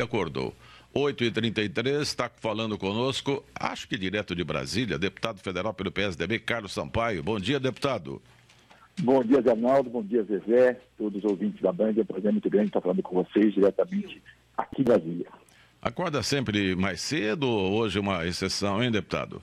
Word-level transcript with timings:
acordou. 0.00 0.54
8h33, 0.94 2.02
está 2.02 2.30
falando 2.36 2.78
conosco, 2.78 3.44
acho 3.52 3.88
que 3.88 3.98
direto 3.98 4.32
de 4.32 4.44
Brasília, 4.44 4.96
deputado 4.96 5.40
federal 5.40 5.74
pelo 5.74 5.90
PSDB, 5.90 6.38
Carlos 6.38 6.72
Sampaio. 6.72 7.20
Bom 7.20 7.40
dia, 7.40 7.58
deputado. 7.58 8.22
Bom 9.00 9.24
dia, 9.24 9.38
Arnaldo. 9.38 9.90
Bom 9.90 10.02
dia, 10.04 10.22
Zezé. 10.22 10.80
Todos 10.96 11.24
os 11.24 11.28
ouvintes 11.28 11.60
da 11.60 11.72
Band. 11.72 11.94
É 11.96 12.02
um 12.02 12.04
prazer 12.04 12.30
muito 12.30 12.48
grande 12.48 12.68
estar 12.68 12.80
falando 12.80 13.02
com 13.02 13.24
vocês 13.24 13.52
diretamente 13.52 14.22
aqui 14.56 14.82
em 14.82 14.84
Brasília. 14.84 15.26
Acorda 15.82 16.22
sempre 16.22 16.76
mais 16.76 17.00
cedo 17.00 17.48
ou 17.48 17.72
hoje 17.72 17.98
uma 17.98 18.24
exceção, 18.24 18.80
hein, 18.80 18.92
deputado? 18.92 19.42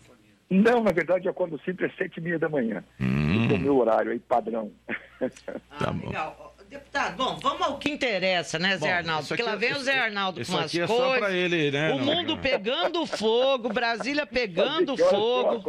Não, 0.50 0.82
na 0.82 0.92
verdade, 0.94 1.26
eu 1.26 1.32
acordo 1.32 1.60
sempre 1.66 1.86
às 1.86 1.96
sete 1.98 2.18
e 2.18 2.22
meia 2.22 2.40
da 2.40 2.48
manhã. 2.48 2.82
Hum. 3.00 3.50
é 3.52 3.54
o 3.54 3.60
meu 3.60 3.78
horário 3.78 4.12
aí, 4.14 4.20
padrão. 4.20 4.72
tá 5.80 5.92
bom. 5.92 6.08
Legal. 6.08 6.55
Deputado, 6.76 7.16
bom, 7.16 7.40
vamos 7.42 7.62
ao 7.62 7.78
que 7.78 7.90
interessa, 7.90 8.60
né, 8.60 8.76
Zé 8.78 8.88
bom, 8.88 8.94
Arnaldo? 8.94 9.28
Porque 9.30 9.42
lá 9.42 9.56
vem 9.56 9.72
o 9.72 9.80
Zé 9.80 9.98
Arnaldo 9.98 10.46
com 10.46 10.58
as 10.58 10.76
é 10.76 10.86
coisas. 10.86 11.34
Ele, 11.34 11.72
né, 11.72 11.94
o 11.94 12.00
mundo 12.00 12.38
pegando 12.38 13.06
fogo, 13.06 13.70
Brasília 13.70 14.26
pegando 14.28 14.98
fogo. 14.98 15.64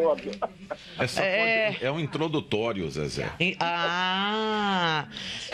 É, 1.16 1.76
é 1.80 1.92
um 1.92 2.00
introdutório, 2.00 2.90
Zezé. 2.90 3.30
Ah, 3.60 5.06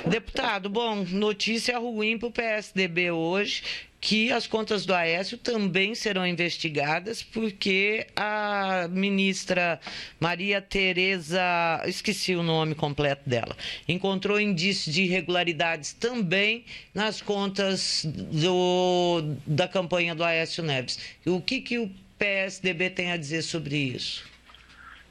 deputado, 0.06 0.70
bom, 0.70 1.04
notícia 1.10 1.78
ruim 1.78 2.18
para 2.18 2.28
o 2.28 2.32
PSDB 2.32 3.10
hoje 3.10 3.62
que 4.02 4.32
as 4.32 4.48
contas 4.48 4.84
do 4.84 4.92
Aécio 4.92 5.38
também 5.38 5.94
serão 5.94 6.26
investigadas, 6.26 7.22
porque 7.22 8.04
a 8.16 8.88
ministra 8.90 9.78
Maria 10.18 10.60
Tereza, 10.60 11.40
esqueci 11.86 12.34
o 12.34 12.42
nome 12.42 12.74
completo 12.74 13.30
dela, 13.30 13.56
encontrou 13.88 14.40
indícios 14.40 14.92
de 14.92 15.04
irregularidades 15.04 15.92
também 15.92 16.64
nas 16.92 17.22
contas 17.22 18.04
do, 18.04 19.22
da 19.46 19.68
campanha 19.68 20.16
do 20.16 20.24
Aécio 20.24 20.64
Neves. 20.64 20.98
O 21.24 21.40
que, 21.40 21.60
que 21.60 21.78
o 21.78 21.88
PSDB 22.18 22.90
tem 22.90 23.12
a 23.12 23.16
dizer 23.16 23.42
sobre 23.42 23.76
isso? 23.76 24.24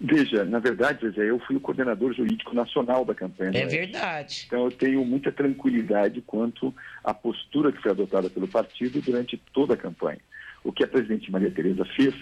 Veja, 0.03 0.43
na 0.43 0.59
verdade, 0.59 1.13
eu 1.15 1.39
fui 1.39 1.55
o 1.55 1.61
coordenador 1.61 2.11
jurídico 2.11 2.55
nacional 2.55 3.05
da 3.05 3.13
campanha. 3.13 3.51
É 3.53 3.65
verdade. 3.67 4.45
Então 4.47 4.65
eu 4.65 4.71
tenho 4.71 5.05
muita 5.05 5.31
tranquilidade 5.31 6.21
quanto 6.21 6.73
à 7.03 7.13
postura 7.13 7.71
que 7.71 7.81
foi 7.81 7.91
adotada 7.91 8.29
pelo 8.29 8.47
partido 8.47 9.01
durante 9.01 9.37
toda 9.53 9.73
a 9.73 9.77
campanha. 9.77 10.19
O 10.63 10.71
que 10.71 10.83
a 10.83 10.87
presidente 10.87 11.31
Maria 11.31 11.51
Tereza 11.51 11.85
fez, 11.95 12.13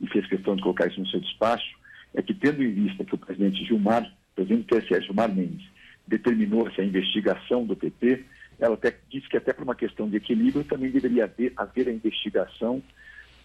e 0.00 0.06
fez 0.08 0.26
questão 0.26 0.56
de 0.56 0.62
colocar 0.62 0.86
isso 0.86 1.00
no 1.00 1.06
seu 1.08 1.20
despacho, 1.20 1.76
é 2.14 2.22
que 2.22 2.34
tendo 2.34 2.62
em 2.62 2.72
vista 2.72 3.04
que 3.04 3.14
o 3.14 3.18
presidente 3.18 3.64
Gilmar, 3.64 4.04
o 4.04 4.34
presidente 4.34 4.66
do 4.66 4.80
TSE, 4.80 5.02
Gilmar 5.02 5.34
Mendes, 5.34 5.66
determinou 6.06 6.68
essa 6.68 6.82
investigação 6.82 7.64
do 7.64 7.74
PT, 7.74 8.24
ela 8.58 8.74
até 8.74 8.94
disse 9.10 9.28
que 9.28 9.36
até 9.36 9.52
por 9.52 9.64
uma 9.64 9.74
questão 9.74 10.08
de 10.08 10.16
equilíbrio 10.16 10.64
também 10.64 10.90
deveria 10.90 11.24
haver, 11.24 11.52
haver 11.56 11.88
a 11.88 11.92
investigação 11.92 12.82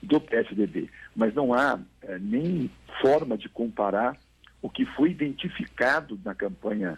do 0.01 0.19
PSDB. 0.19 0.89
Mas 1.15 1.33
não 1.33 1.53
há 1.53 1.79
é, 2.03 2.17
nem 2.19 2.69
forma 3.01 3.37
de 3.37 3.49
comparar 3.49 4.17
o 4.61 4.69
que 4.69 4.85
foi 4.85 5.11
identificado 5.11 6.19
na 6.23 6.33
campanha 6.33 6.97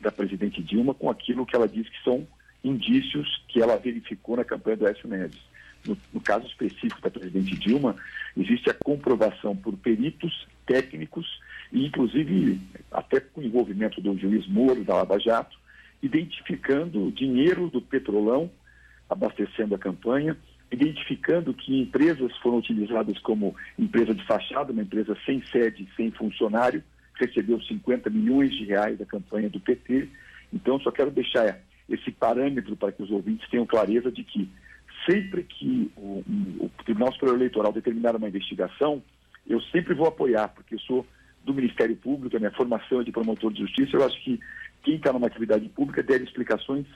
da 0.00 0.10
presidente 0.10 0.62
Dilma 0.62 0.94
com 0.94 1.10
aquilo 1.10 1.44
que 1.44 1.54
ela 1.54 1.68
diz 1.68 1.88
que 1.88 2.02
são 2.02 2.26
indícios 2.62 3.42
que 3.48 3.60
ela 3.60 3.76
verificou 3.76 4.36
na 4.36 4.44
campanha 4.44 4.76
do 4.76 4.86
Écio 4.86 5.08
Neves. 5.08 5.38
No, 5.86 5.96
no, 6.12 6.20
caso 6.20 6.46
específico 6.46 7.00
da 7.00 7.10
presidente 7.10 7.56
Dilma, 7.56 7.96
existe 8.36 8.68
a 8.68 8.74
comprovação 8.74 9.56
por 9.56 9.74
peritos 9.78 10.46
técnicos 10.66 11.40
e, 11.72 11.86
inclusive, 11.86 12.60
até 12.92 13.18
com 13.18 13.40
o 13.40 13.44
envolvimento 13.44 13.98
do 14.00 14.16
juiz 14.18 14.46
Moro, 14.46 14.84
da 14.84 14.96
Lava 14.96 15.18
Jato, 15.18 15.58
identificando 16.02 17.10
dinheiro 17.12 17.70
do 17.70 17.80
petrolão 17.80 18.50
abastecendo 19.10 19.74
a 19.74 19.78
campanha, 19.78 20.36
identificando 20.70 21.52
que 21.52 21.80
empresas 21.80 22.34
foram 22.38 22.58
utilizadas 22.58 23.18
como 23.18 23.56
empresa 23.76 24.14
de 24.14 24.24
fachada, 24.24 24.72
uma 24.72 24.82
empresa 24.82 25.16
sem 25.26 25.44
sede, 25.46 25.88
sem 25.96 26.12
funcionário, 26.12 26.82
recebeu 27.14 27.60
50 27.60 28.08
milhões 28.08 28.52
de 28.52 28.64
reais 28.64 28.96
da 28.96 29.04
campanha 29.04 29.50
do 29.50 29.58
PT. 29.58 30.08
Então, 30.52 30.78
só 30.78 30.92
quero 30.92 31.10
deixar 31.10 31.58
esse 31.90 32.10
parâmetro 32.10 32.76
para 32.76 32.92
que 32.92 33.02
os 33.02 33.10
ouvintes 33.10 33.48
tenham 33.50 33.66
clareza 33.66 34.10
de 34.10 34.22
que 34.24 34.48
sempre 35.08 35.42
que 35.42 35.90
o, 35.96 36.22
o 36.60 36.70
Tribunal 36.84 37.12
Superior 37.12 37.36
Eleitoral 37.36 37.72
determinar 37.72 38.16
uma 38.16 38.28
investigação, 38.28 39.02
eu 39.46 39.60
sempre 39.62 39.94
vou 39.94 40.06
apoiar, 40.06 40.48
porque 40.48 40.76
eu 40.76 40.78
sou 40.80 41.06
do 41.44 41.54
Ministério 41.54 41.96
Público, 41.96 42.36
a 42.36 42.38
minha 42.38 42.52
formação 42.52 43.00
é 43.00 43.04
de 43.04 43.12
promotor 43.12 43.52
de 43.52 43.60
justiça, 43.60 43.96
eu 43.96 44.04
acho 44.04 44.22
que 44.22 44.38
quem 44.82 44.96
está 44.96 45.12
numa 45.12 45.26
atividade 45.26 45.68
pública 45.70 46.02
deve 46.02 46.24
explicações 46.24 46.86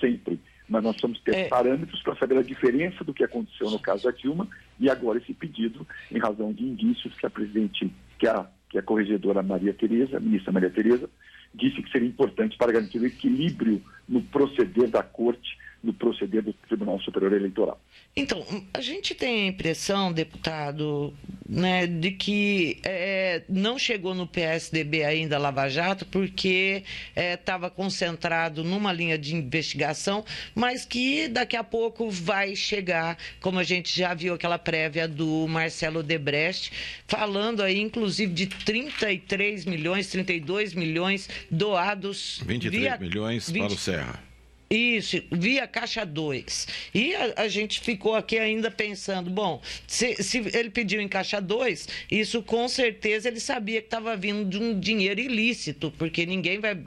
sempre. 0.00 0.40
Mas 0.68 0.82
nós 0.82 0.92
precisamos 0.92 1.20
ter 1.22 1.34
é... 1.34 1.48
parâmetros 1.48 2.02
para 2.02 2.16
saber 2.16 2.38
a 2.38 2.42
diferença 2.42 3.04
do 3.04 3.12
que 3.12 3.24
aconteceu 3.24 3.70
no 3.70 3.78
caso 3.78 4.04
da 4.04 4.10
Dilma 4.10 4.48
e 4.78 4.88
agora 4.88 5.18
esse 5.18 5.34
pedido 5.34 5.86
em 6.10 6.18
razão 6.18 6.52
de 6.52 6.64
indícios 6.64 7.14
que 7.14 7.26
a 7.26 7.30
presidente, 7.30 7.90
que 8.18 8.26
a, 8.26 8.46
que 8.68 8.78
a 8.78 8.82
corregedora 8.82 9.42
Maria 9.42 9.74
Tereza, 9.74 10.16
a 10.16 10.20
ministra 10.20 10.52
Maria 10.52 10.70
Tereza, 10.70 11.10
disse 11.54 11.82
que 11.82 11.90
seria 11.90 12.08
importante 12.08 12.56
para 12.56 12.72
garantir 12.72 13.00
o 13.00 13.06
equilíbrio 13.06 13.82
no 14.08 14.22
proceder 14.22 14.88
da 14.88 15.02
corte 15.02 15.58
no 15.82 15.94
proceder 15.94 16.42
do 16.42 16.52
Tribunal 16.52 17.00
Superior 17.00 17.32
Eleitoral. 17.32 17.80
Então, 18.14 18.44
a 18.74 18.80
gente 18.80 19.14
tem 19.14 19.44
a 19.44 19.46
impressão, 19.46 20.12
deputado, 20.12 21.14
né, 21.48 21.86
de 21.86 22.10
que 22.10 22.78
é, 22.82 23.42
não 23.48 23.78
chegou 23.78 24.14
no 24.14 24.26
PSDB 24.26 25.04
ainda 25.04 25.38
Lava 25.38 25.68
Jato 25.68 26.04
porque 26.06 26.82
estava 27.16 27.68
é, 27.68 27.70
concentrado 27.70 28.62
numa 28.62 28.92
linha 28.92 29.16
de 29.16 29.34
investigação, 29.34 30.24
mas 30.54 30.84
que 30.84 31.28
daqui 31.28 31.56
a 31.56 31.64
pouco 31.64 32.10
vai 32.10 32.54
chegar, 32.54 33.16
como 33.40 33.58
a 33.58 33.64
gente 33.64 33.96
já 33.96 34.12
viu 34.12 34.34
aquela 34.34 34.58
prévia 34.58 35.08
do 35.08 35.46
Marcelo 35.48 36.02
Debrecht, 36.02 36.72
falando 37.06 37.62
aí, 37.62 37.80
inclusive, 37.80 38.32
de 38.32 38.46
33 38.46 39.64
milhões, 39.64 40.08
32 40.08 40.74
milhões 40.74 41.28
doados. 41.50 42.42
23 42.44 42.82
via... 42.82 42.98
milhões 42.98 43.48
20... 43.48 43.62
para 43.62 43.74
o 43.74 43.78
Serra. 43.78 44.29
Isso, 44.72 45.20
via 45.32 45.66
Caixa 45.66 46.06
2. 46.06 46.68
E 46.94 47.12
a, 47.16 47.42
a, 47.42 47.48
gente 47.48 47.80
ficou 47.80 48.14
aqui 48.14 48.38
ainda 48.38 48.70
pensando, 48.70 49.28
bom, 49.28 49.60
se, 49.84 50.22
se, 50.22 50.38
ele 50.56 50.70
pediu 50.70 51.00
em 51.00 51.08
Caixa 51.08 51.40
2, 51.40 51.88
isso 52.08 52.40
com 52.40 52.68
certeza 52.68 53.26
ele 53.26 53.40
sabia 53.40 53.80
que 53.80 53.88
estava 53.88 54.16
vindo 54.16 54.48
de 54.48 54.58
um 54.58 54.78
dinheiro 54.78 55.20
ilícito, 55.20 55.92
porque 55.98 56.24
ninguém 56.24 56.60
vai 56.60 56.78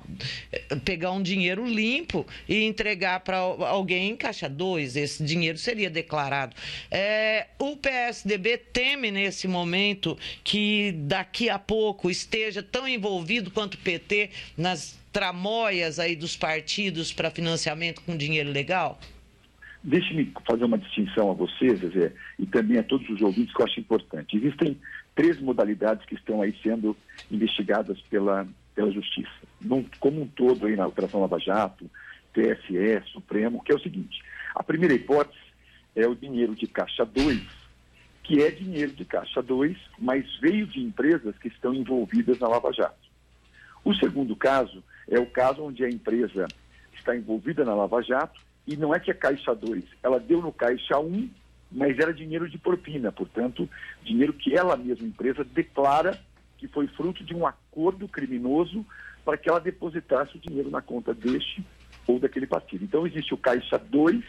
eh, 0.53 0.75
pegar 0.85 1.11
um 1.11 1.21
dinheiro 1.21 1.67
limpo 1.67 2.25
e 2.47 2.63
entregar 2.63 3.19
para 3.19 3.39
alguém 3.39 4.11
em 4.11 4.15
Caixa 4.15 4.47
2. 4.47 4.95
Esse 4.95 5.21
dinheiro 5.21 5.57
seria 5.57 5.89
declarado. 5.89 6.55
É, 6.89 7.47
o 7.59 7.75
PSDB 7.75 8.59
teme 8.59 9.11
nesse 9.11 9.45
momento 9.45 10.17
que 10.41 10.94
daqui 11.00 11.50
a 11.50 11.59
pouco 11.59 12.09
esteja 12.09 12.63
tão 12.63 12.88
envolvido 12.88 13.51
quanto 13.51 13.73
o 13.73 13.79
PT 13.79 14.29
nas 14.55 15.02
tramóias 15.13 16.00
aí 16.00 16.16
dos 16.16 16.35
partidos 16.35 17.13
para 17.13 17.29
financiamento 17.29 18.01
com 18.01 18.18
dinheiro 18.18 18.50
legal? 18.50 19.00
Deixe-me 19.84 20.34
fazer 20.47 20.66
uma 20.66 20.78
distinção 20.78 21.29
a 21.29 21.34
você, 21.34 21.75
Zezé, 21.75 22.13
e 22.40 22.46
também 22.46 22.79
a 22.79 22.84
todos 22.84 23.07
os 23.09 23.22
ouvintes 23.22 23.53
que 23.53 23.62
eu 23.62 23.66
acho 23.66 23.79
importante. 23.79 24.35
Existem 24.35 24.79
três 25.13 25.40
modalidades 25.40 26.06
que 26.06 26.16
estão 26.16 26.41
aí 26.41 26.56
sendo 26.63 26.97
investigadas 27.29 28.00
pela, 28.09 28.47
pela 28.74 28.91
Justiça. 28.91 29.29
Num, 29.62 29.85
como 30.00 30.22
um 30.22 30.28
todo 30.28 30.66
aí 30.66 30.75
na 30.75 30.88
Operação 30.88 31.22
Lava 31.22 31.38
Jato, 31.38 31.90
TSE, 32.34 33.12
Supremo, 33.12 33.62
que 33.63 33.72
é 33.72 33.75
o 33.75 33.81
seguinte. 33.81 34.24
A 34.56 34.63
primeira 34.63 34.95
hipótese 34.95 35.38
é 35.95 36.07
o 36.07 36.16
dinheiro 36.16 36.56
de 36.56 36.66
Caixa 36.66 37.06
2, 37.06 37.41
que 38.24 38.41
é 38.41 38.50
dinheiro 38.50 38.94
de 38.94 39.03
Caixa 39.03 39.44
2, 39.44 39.78
mas 40.00 40.25
veio 40.40 40.66
de 40.66 40.80
empresas 40.80 41.38
que 41.38 41.50
estão 41.50 41.74
envolvidas 41.74 42.40
na 42.40 42.47
Lava 42.47 42.72
Jato. 42.72 43.12
O 43.84 43.94
segundo 43.94 44.34
caso 44.35 44.81
é 45.09 45.19
o 45.19 45.25
caso 45.25 45.63
onde 45.63 45.83
a 45.83 45.89
empresa 45.89 46.47
está 46.93 47.15
envolvida 47.15 47.65
na 47.65 47.75
Lava 47.75 48.01
Jato 48.01 48.39
e 48.65 48.77
não 48.77 48.93
é 48.93 48.99
que 48.99 49.11
é 49.11 49.13
Caixa 49.13 49.53
2, 49.53 49.83
ela 50.01 50.19
deu 50.19 50.41
no 50.41 50.51
Caixa 50.51 50.97
1, 50.97 51.29
mas 51.71 51.97
era 51.99 52.13
dinheiro 52.13 52.50
de 52.50 52.57
propina, 52.57 53.11
portanto, 53.11 53.69
dinheiro 54.03 54.33
que 54.33 54.55
ela 54.55 54.77
mesma, 54.77 55.07
empresa, 55.07 55.44
declara 55.44 56.19
que 56.57 56.67
foi 56.67 56.88
fruto 56.88 57.23
de 57.23 57.35
um 57.35 57.45
acordo 57.45 58.07
criminoso 58.07 58.85
para 59.25 59.38
que 59.38 59.50
ela 59.50 59.59
depositasse 59.59 60.38
o 60.38 60.39
dinheiro 60.39 60.69
na 60.69 60.81
conta 60.81 61.13
deste 61.13 61.65
ou 62.07 62.19
daquele 62.19 62.47
partido. 62.47 62.83
Então 62.83 63.07
existe 63.07 63.33
o 63.33 63.38
Caixa 63.38 63.77
2, 63.77 64.23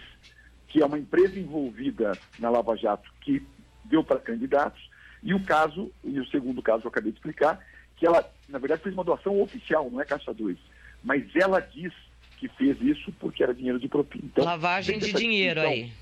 que 0.69 0.82
é 0.82 0.87
uma 0.87 0.99
empresa 0.99 1.38
envolvida 1.38 2.12
na 2.38 2.50
Lava 2.50 2.77
Jato 2.77 3.09
que 3.20 3.43
deu 3.85 4.03
para 4.03 4.19
candidatos, 4.19 4.91
e 5.23 5.32
o 5.32 5.44
caso, 5.44 5.91
e 6.03 6.19
o 6.19 6.27
segundo 6.27 6.62
caso 6.62 6.85
eu 6.85 6.88
acabei 6.88 7.12
de 7.12 7.19
explicar, 7.19 7.65
que 7.96 8.06
ela, 8.06 8.29
na 8.49 8.58
verdade, 8.58 8.82
fez 8.82 8.94
uma 8.94 9.05
doação 9.05 9.41
oficial, 9.41 9.91
não 9.91 10.00
é 10.00 10.05
Caixa 10.05 10.32
2. 10.32 10.56
Mas 11.02 11.25
ela 11.37 11.61
diz 11.61 11.93
que 12.38 12.49
fez 12.49 12.81
isso 12.81 13.12
porque 13.19 13.43
era 13.43 13.55
dinheiro 13.55 13.79
de 13.79 13.88
propina. 13.88 14.25
Então, 14.25 14.44
Lavagem 14.44 14.99
de 14.99 15.12
dinheiro 15.12 15.61
aí. 15.61 15.93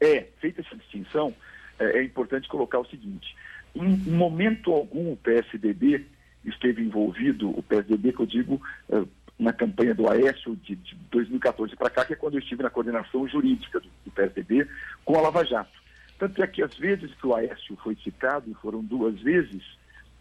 É, 0.00 0.26
feita 0.40 0.60
essa 0.60 0.76
distinção, 0.76 1.34
é, 1.78 1.98
é 1.98 2.04
importante 2.04 2.48
colocar 2.48 2.78
o 2.78 2.86
seguinte: 2.86 3.34
em, 3.74 3.96
momento 3.96 4.72
algum 4.72 5.12
o 5.12 5.16
PSDB 5.16 6.04
esteve 6.44 6.82
envolvido, 6.82 7.50
o 7.50 7.62
PSDB 7.62 8.12
que 8.12 8.20
eu 8.20 8.26
digo, 8.26 8.62
é, 8.90 9.02
na 9.38 9.52
campanha 9.52 9.94
do 9.94 10.08
Aécio 10.08 10.56
de, 10.56 10.76
de 10.76 10.94
2014 11.10 11.74
para 11.76 11.90
cá, 11.90 12.04
que 12.04 12.12
é 12.12 12.16
quando 12.16 12.34
eu 12.34 12.40
estive 12.40 12.62
na 12.62 12.70
coordenação 12.70 13.26
jurídica 13.28 13.80
do, 13.80 13.88
do 14.04 14.10
PSDB 14.10 14.66
com 15.04 15.16
a 15.16 15.22
Lava 15.22 15.44
Jato. 15.44 15.82
Tanto 16.18 16.42
é 16.42 16.46
que 16.46 16.62
as 16.62 16.74
vezes 16.76 17.12
que 17.14 17.26
o 17.26 17.34
Aécio 17.34 17.76
foi 17.82 17.96
citado, 17.96 18.50
e 18.50 18.54
foram 18.54 18.82
duas 18.82 19.20
vezes, 19.20 19.62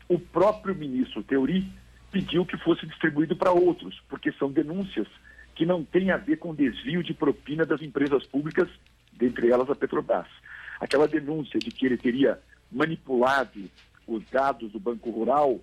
o 0.07 0.19
próprio 0.19 0.75
ministro 0.75 1.23
Teori 1.23 1.65
pediu 2.11 2.45
que 2.45 2.57
fosse 2.57 2.85
distribuído 2.85 3.35
para 3.35 3.51
outros, 3.51 4.01
porque 4.07 4.31
são 4.33 4.51
denúncias 4.51 5.07
que 5.55 5.65
não 5.65 5.83
têm 5.83 6.11
a 6.11 6.17
ver 6.17 6.37
com 6.37 6.53
desvio 6.53 7.03
de 7.03 7.13
propina 7.13 7.65
das 7.65 7.81
empresas 7.81 8.25
públicas, 8.25 8.69
dentre 9.11 9.49
elas 9.49 9.69
a 9.69 9.75
Petrobras. 9.75 10.27
Aquela 10.79 11.07
denúncia 11.07 11.59
de 11.59 11.71
que 11.71 11.85
ele 11.85 11.97
teria 11.97 12.39
manipulado 12.71 13.69
os 14.07 14.23
dados 14.29 14.71
do 14.71 14.79
Banco 14.79 15.09
Rural, 15.09 15.59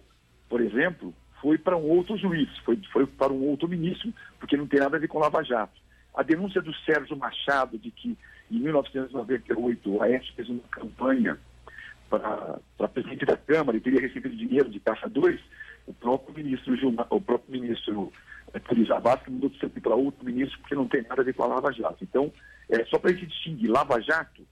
por 0.48 0.60
exemplo, 0.60 1.14
foi 1.40 1.58
para 1.58 1.76
um 1.76 1.88
outro 1.88 2.16
juiz, 2.16 2.48
foi, 2.58 2.80
foi 2.92 3.06
para 3.06 3.32
um 3.32 3.42
outro 3.48 3.68
ministro, 3.68 4.12
porque 4.38 4.56
não 4.56 4.66
tem 4.66 4.80
nada 4.80 4.96
a 4.96 5.00
ver 5.00 5.08
com 5.08 5.18
Lava 5.18 5.42
Jato. 5.42 5.80
A 6.14 6.22
denúncia 6.22 6.60
do 6.60 6.74
Sérgio 6.74 7.16
Machado 7.16 7.78
de 7.78 7.90
que 7.90 8.16
em 8.50 8.58
1998 8.58 9.90
o 9.90 10.02
Aécio 10.02 10.32
fez 10.34 10.48
uma 10.48 10.62
campanha 10.70 11.38
para 12.10 12.88
presidente 12.88 13.24
da 13.24 13.36
Câmara 13.36 13.78
e 13.78 13.80
teria 13.80 14.00
recebido 14.00 14.36
dinheiro 14.36 14.68
de 14.68 14.80
Caixa 14.80 15.08
2, 15.08 15.40
o 15.86 15.94
próprio 15.94 16.34
ministro 16.34 16.76
Gilmar, 16.76 17.06
o 17.08 17.20
próprio 17.20 17.52
ministro 17.52 18.12
Cris 18.64 18.90
Abasco 18.90 19.30
mandou 19.30 19.48
distribuir 19.48 19.82
para 19.82 19.94
outro 19.94 20.24
ministro 20.24 20.58
porque 20.58 20.74
não 20.74 20.88
tem 20.88 21.02
nada 21.02 21.22
a 21.22 21.24
ver 21.24 21.34
com 21.34 21.44
a 21.44 21.46
Lava 21.46 21.72
Jato. 21.72 22.02
Então, 22.02 22.32
é, 22.68 22.84
só 22.86 22.98
para 22.98 23.10
a 23.10 23.14
gente 23.14 23.28
distinguir, 23.28 23.70
Lava 23.70 24.00
Jato, 24.00 24.44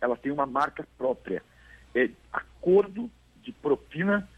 ela 0.00 0.16
tem 0.16 0.30
uma 0.30 0.46
marca 0.46 0.86
própria. 0.96 1.42
É 1.94 2.08
acordo 2.32 3.10
de 3.42 3.52
propina 3.52 4.28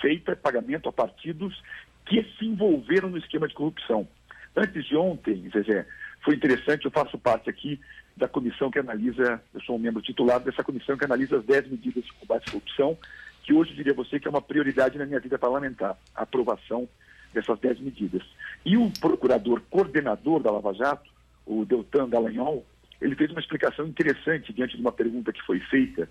feita, 0.00 0.34
pagamento 0.34 0.88
a 0.88 0.92
partidos 0.92 1.62
que 2.06 2.22
se 2.38 2.46
envolveram 2.46 3.10
no 3.10 3.18
esquema 3.18 3.46
de 3.46 3.54
corrupção. 3.54 4.08
Antes 4.56 4.86
de 4.86 4.96
ontem, 4.96 5.50
Zezé, 5.50 5.86
foi 6.24 6.34
interessante, 6.34 6.86
eu 6.86 6.90
faço 6.90 7.18
parte 7.18 7.50
aqui 7.50 7.78
da 8.16 8.26
comissão 8.26 8.70
que 8.70 8.78
analisa, 8.78 9.40
eu 9.52 9.60
sou 9.60 9.76
um 9.76 9.78
membro 9.78 10.00
titular 10.00 10.40
dessa 10.40 10.64
comissão 10.64 10.96
que 10.96 11.04
analisa 11.04 11.36
as 11.36 11.44
10 11.44 11.68
medidas 11.68 12.04
de 12.04 12.12
combate 12.14 12.48
à 12.48 12.52
corrupção, 12.52 12.96
que 13.42 13.52
hoje 13.52 13.74
diria 13.74 13.92
você 13.92 14.18
que 14.18 14.26
é 14.26 14.30
uma 14.30 14.40
prioridade 14.40 14.96
na 14.96 15.04
minha 15.04 15.20
vida 15.20 15.38
parlamentar, 15.38 15.96
a 16.14 16.22
aprovação 16.22 16.88
dessas 17.34 17.58
10 17.58 17.80
medidas. 17.80 18.22
E 18.64 18.76
o 18.76 18.90
procurador 18.98 19.60
coordenador 19.68 20.42
da 20.42 20.50
Lava 20.50 20.72
Jato, 20.72 21.10
o 21.44 21.64
Deltan 21.64 22.08
Dallagnol, 22.08 22.64
ele 23.00 23.14
fez 23.14 23.30
uma 23.30 23.40
explicação 23.40 23.86
interessante 23.86 24.52
diante 24.52 24.76
de 24.76 24.80
uma 24.80 24.92
pergunta 24.92 25.32
que 25.32 25.42
foi 25.42 25.60
feita, 25.60 26.08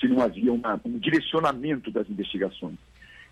se 0.00 0.08
não 0.08 0.22
havia 0.22 0.52
uma, 0.52 0.80
um 0.84 0.98
direcionamento 0.98 1.90
das 1.90 2.08
investigações. 2.08 2.78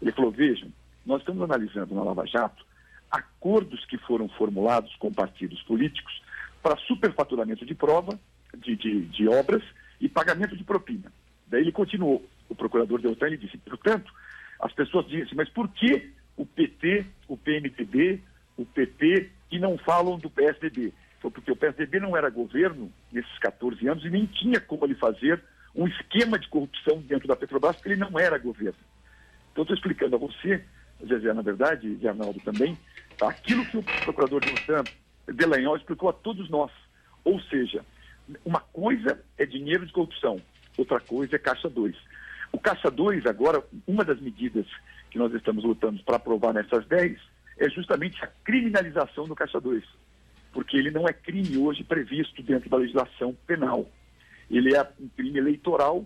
Ele 0.00 0.12
falou, 0.12 0.30
vejam, 0.30 0.68
nós 1.06 1.20
estamos 1.20 1.42
analisando 1.42 1.94
na 1.94 2.02
Lava 2.02 2.26
Jato 2.26 2.64
acordos 3.10 3.84
que 3.86 3.96
foram 3.98 4.28
formulados 4.28 4.94
com 4.96 5.10
partidos 5.10 5.62
políticos 5.62 6.20
para 6.62 6.76
superfaturamento 6.78 7.64
de 7.64 7.74
prova, 7.74 8.18
de, 8.56 8.76
de, 8.76 9.06
de, 9.06 9.28
obras 9.28 9.62
e 10.00 10.08
pagamento 10.08 10.56
de 10.56 10.64
propina. 10.64 11.12
Daí 11.46 11.62
ele 11.62 11.72
continuou, 11.72 12.24
o 12.48 12.54
procurador 12.54 13.00
Deltan, 13.00 13.28
ele 13.28 13.36
disse, 13.36 13.56
portanto, 13.58 14.12
as 14.58 14.72
pessoas 14.72 15.06
dizem 15.06 15.22
assim, 15.22 15.34
mas 15.36 15.48
por 15.48 15.68
que 15.68 16.10
o 16.36 16.44
PT, 16.44 17.06
o 17.28 17.36
PMDB, 17.36 18.20
o 18.56 18.64
PP 18.64 19.30
e 19.50 19.58
não 19.58 19.78
falam 19.78 20.18
do 20.18 20.30
PSDB? 20.30 20.92
Foi 21.20 21.30
porque 21.30 21.52
o 21.52 21.56
PSDB 21.56 22.00
não 22.00 22.16
era 22.16 22.30
governo 22.30 22.90
nesses 23.12 23.38
14 23.38 23.86
anos 23.88 24.04
e 24.04 24.10
nem 24.10 24.26
tinha 24.26 24.60
como 24.60 24.84
ele 24.84 24.94
fazer 24.94 25.42
um 25.74 25.86
esquema 25.86 26.38
de 26.38 26.48
corrupção 26.48 27.00
dentro 27.02 27.28
da 27.28 27.36
Petrobras, 27.36 27.76
porque 27.76 27.90
ele 27.90 28.00
não 28.00 28.18
era 28.18 28.38
governo. 28.38 28.78
Então, 29.52 29.62
estou 29.62 29.76
explicando 29.76 30.16
a 30.16 30.18
você, 30.18 30.64
Zezé, 31.06 31.32
na 31.32 31.42
verdade, 31.42 31.98
e 32.00 32.08
Arnaldo 32.08 32.40
também, 32.40 32.76
tá? 33.16 33.28
aquilo 33.28 33.64
que 33.66 33.78
o 33.78 33.82
procurador 33.82 34.40
Deltan 34.40 34.84
Delanhol 35.32 35.76
explicou 35.76 36.08
a 36.08 36.12
todos 36.12 36.48
nós. 36.50 36.70
Ou 37.24 37.40
seja, 37.42 37.84
uma 38.44 38.60
coisa 38.60 39.22
é 39.38 39.44
dinheiro 39.44 39.86
de 39.86 39.92
corrupção, 39.92 40.40
outra 40.76 41.00
coisa 41.00 41.36
é 41.36 41.38
Caixa 41.38 41.68
2. 41.68 41.96
O 42.52 42.58
Caixa 42.58 42.90
2, 42.90 43.26
agora, 43.26 43.62
uma 43.86 44.04
das 44.04 44.20
medidas 44.20 44.66
que 45.10 45.18
nós 45.18 45.32
estamos 45.34 45.64
lutando 45.64 46.02
para 46.02 46.16
aprovar 46.16 46.52
nessas 46.52 46.86
10 46.86 47.18
é 47.58 47.68
justamente 47.68 48.22
a 48.24 48.28
criminalização 48.44 49.26
do 49.26 49.34
Caixa 49.34 49.60
2. 49.60 49.84
Porque 50.52 50.76
ele 50.76 50.90
não 50.90 51.06
é 51.06 51.12
crime 51.12 51.56
hoje 51.58 51.84
previsto 51.84 52.42
dentro 52.42 52.68
da 52.68 52.78
legislação 52.78 53.36
penal. 53.46 53.88
Ele 54.50 54.74
é 54.74 54.82
um 54.98 55.08
crime 55.08 55.38
eleitoral 55.38 56.04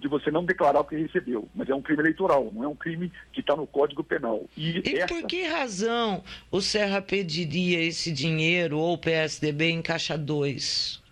de 0.00 0.08
você 0.08 0.30
não 0.30 0.44
declarar 0.44 0.80
o 0.80 0.84
que 0.84 0.96
recebeu, 0.96 1.48
mas 1.54 1.68
é 1.68 1.74
um 1.74 1.82
crime 1.82 2.02
eleitoral, 2.02 2.50
não 2.52 2.64
é 2.64 2.68
um 2.68 2.74
crime 2.74 3.10
que 3.32 3.40
está 3.40 3.56
no 3.56 3.66
Código 3.66 4.02
Penal. 4.04 4.44
E, 4.56 4.82
e 4.88 4.98
essa... 4.98 5.06
por 5.06 5.26
que 5.26 5.44
razão 5.44 6.22
o 6.50 6.60
Serra 6.60 7.00
pediria 7.00 7.80
esse 7.82 8.12
dinheiro 8.12 8.78
ou 8.78 8.94
o 8.94 8.98
PSDB 8.98 9.70
em 9.70 9.82
Caixa 9.82 10.16
2? 10.16 11.02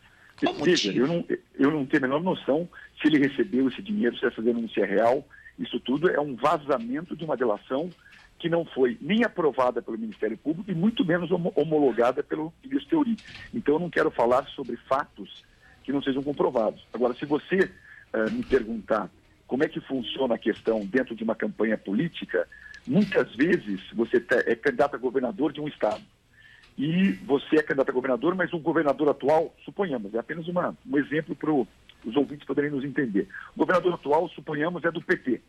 Veja, 0.62 0.92
eu 0.92 1.06
não, 1.06 1.24
eu 1.58 1.70
não 1.70 1.86
tenho 1.86 2.04
a 2.04 2.08
menor 2.08 2.22
noção 2.22 2.68
se 3.00 3.08
ele 3.08 3.18
recebeu 3.18 3.68
esse 3.68 3.80
dinheiro, 3.80 4.16
se 4.18 4.26
essa 4.26 4.42
denúncia 4.42 4.82
é 4.82 4.86
real. 4.86 5.26
Isso 5.58 5.78
tudo 5.80 6.10
é 6.10 6.20
um 6.20 6.34
vazamento 6.34 7.14
de 7.14 7.24
uma 7.24 7.36
delação 7.36 7.90
que 8.38 8.48
não 8.48 8.64
foi 8.64 8.98
nem 9.00 9.22
aprovada 9.22 9.80
pelo 9.80 9.96
Ministério 9.96 10.36
Público 10.36 10.68
e 10.68 10.74
muito 10.74 11.04
menos 11.04 11.30
homologada 11.30 12.24
pelo 12.24 12.52
ministro 12.64 12.90
Teori. 12.90 13.16
Então 13.54 13.74
eu 13.76 13.80
não 13.80 13.88
quero 13.88 14.10
falar 14.10 14.48
sobre 14.48 14.76
fatos 14.76 15.44
que 15.84 15.92
não 15.92 16.02
sejam 16.02 16.22
comprovados. 16.22 16.84
Agora, 16.92 17.14
se 17.14 17.24
você 17.24 17.70
uh, 18.14 18.30
me 18.30 18.42
perguntar 18.44 19.10
como 19.46 19.64
é 19.64 19.68
que 19.68 19.80
funciona 19.80 20.34
a 20.34 20.38
questão 20.38 20.84
dentro 20.86 21.14
de 21.14 21.22
uma 21.22 21.34
campanha 21.34 21.76
política, 21.76 22.48
muitas 22.86 23.34
vezes 23.34 23.82
você 23.92 24.24
é 24.46 24.54
candidato 24.54 24.96
a 24.96 24.98
governador 24.98 25.52
de 25.52 25.60
um 25.60 25.68
estado. 25.68 26.02
E 26.78 27.12
você 27.26 27.56
é 27.56 27.62
candidato 27.62 27.90
a 27.90 27.92
governador, 27.92 28.34
mas 28.34 28.52
o 28.52 28.58
governador 28.58 29.10
atual, 29.10 29.54
suponhamos, 29.64 30.14
é 30.14 30.18
apenas 30.18 30.48
uma, 30.48 30.76
um 30.86 30.96
exemplo 30.96 31.36
para 31.36 31.52
os 31.52 32.16
ouvintes 32.16 32.46
poderem 32.46 32.70
nos 32.70 32.82
entender. 32.82 33.28
O 33.54 33.58
governador 33.58 33.92
atual, 33.94 34.28
suponhamos, 34.30 34.82
é 34.84 34.90
do 34.90 35.02
PT. 35.02 35.42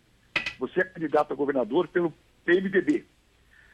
Você 0.59 0.81
é 0.81 0.83
candidato 0.83 1.31
a 1.31 1.35
governador 1.35 1.87
pelo 1.87 2.13
PMDB. 2.43 3.05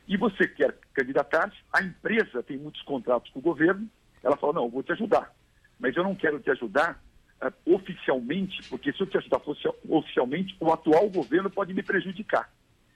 E 0.08 0.16
você 0.16 0.48
quer 0.48 0.76
candidatar-se, 0.94 1.58
a 1.74 1.82
empresa 1.82 2.44
tem 2.44 2.58
muitos 2.58 2.82
contratos 2.84 3.32
com 3.32 3.40
o 3.40 3.44
governo, 3.44 3.88
ela 4.24 4.38
fala, 4.38 4.54
não, 4.54 4.66
eu 4.66 4.70
vou 4.70 4.84
te 4.84 4.92
ajudar, 4.92 5.34
mas 5.80 5.96
eu 5.96 6.04
não 6.04 6.16
quero 6.16 6.40
te 6.40 6.52
ajudar 6.52 7.02
uh, 7.42 7.74
oficialmente, 7.74 8.62
porque 8.70 8.92
se 8.92 9.02
eu 9.02 9.08
te 9.08 9.18
ajudar 9.18 9.42
oficialmente, 9.88 10.56
o 10.60 10.72
atual 10.72 11.10
governo 11.10 11.50
pode 11.50 11.74
me 11.74 11.84
prejudicar. 11.84 12.52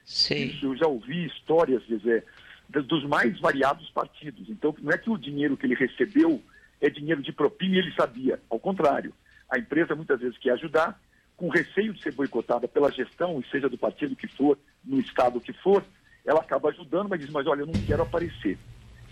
Sim. 0.05 0.47
Isso, 0.47 0.65
eu 0.65 0.75
já 0.75 0.87
ouvi 0.87 1.25
histórias, 1.25 1.85
dizer, 1.87 2.25
dos 2.69 3.05
mais 3.05 3.39
variados 3.39 3.89
partidos. 3.91 4.49
Então, 4.49 4.75
não 4.81 4.91
é 4.91 4.97
que 4.97 5.09
o 5.09 5.17
dinheiro 5.17 5.55
que 5.55 5.65
ele 5.65 5.75
recebeu 5.75 6.41
é 6.81 6.89
dinheiro 6.89 7.21
de 7.21 7.31
propina 7.31 7.75
e 7.75 7.79
ele 7.79 7.93
sabia. 7.93 8.39
Ao 8.49 8.59
contrário, 8.59 9.13
a 9.49 9.57
empresa 9.57 9.95
muitas 9.95 10.19
vezes 10.19 10.37
quer 10.37 10.51
ajudar, 10.51 10.99
com 11.37 11.49
receio 11.49 11.93
de 11.93 12.01
ser 12.01 12.13
boicotada 12.13 12.67
pela 12.67 12.91
gestão, 12.91 13.41
seja 13.50 13.69
do 13.69 13.77
partido 13.77 14.15
que 14.15 14.27
for, 14.27 14.57
no 14.83 15.00
estado 15.00 15.39
que 15.41 15.53
for, 15.53 15.83
ela 16.25 16.41
acaba 16.41 16.69
ajudando, 16.69 17.09
mas 17.09 17.19
diz, 17.19 17.29
mas 17.29 17.47
olha, 17.47 17.62
eu 17.62 17.67
não 17.67 17.73
quero 17.85 18.03
aparecer. 18.03 18.57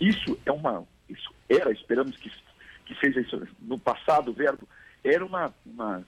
Isso 0.00 0.38
é 0.44 0.52
uma. 0.52 0.86
Isso 1.08 1.34
era, 1.48 1.70
esperamos 1.70 2.16
que, 2.16 2.30
que 2.86 2.94
seja 3.00 3.20
isso 3.20 3.46
no 3.60 3.78
passado, 3.78 4.32
verbo 4.32 4.66
era 5.04 5.24
uma, 5.24 5.52
uma, 5.64 6.04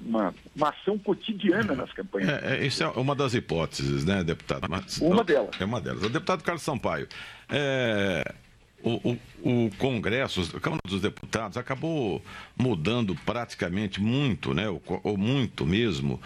uma, 0.00 0.34
uma 0.54 0.68
ação 0.68 0.98
cotidiana 0.98 1.74
nas 1.74 1.92
campanhas. 1.92 2.28
É, 2.42 2.56
é, 2.56 2.66
isso 2.66 2.82
é 2.82 2.88
uma 2.88 3.14
das 3.14 3.34
hipóteses, 3.34 4.04
né, 4.04 4.22
deputado? 4.24 4.66
Mas, 4.68 4.98
uma 4.98 5.24
delas. 5.24 5.60
É 5.60 5.64
uma 5.64 5.80
delas. 5.80 6.02
O 6.02 6.08
deputado 6.08 6.42
Carlos 6.42 6.62
Sampaio, 6.62 7.08
é, 7.48 8.34
o, 8.82 9.10
o, 9.42 9.66
o, 9.66 9.70
Congresso, 9.78 10.40
a 10.56 10.60
Câmara 10.60 10.80
dos 10.84 11.00
Deputados, 11.00 11.56
acabou 11.56 12.22
mudando 12.56 13.14
praticamente 13.26 14.00
muito, 14.00 14.54
né, 14.54 14.68
ou, 14.68 14.82
ou 15.02 15.16
muito 15.16 15.66
mesmo, 15.66 16.20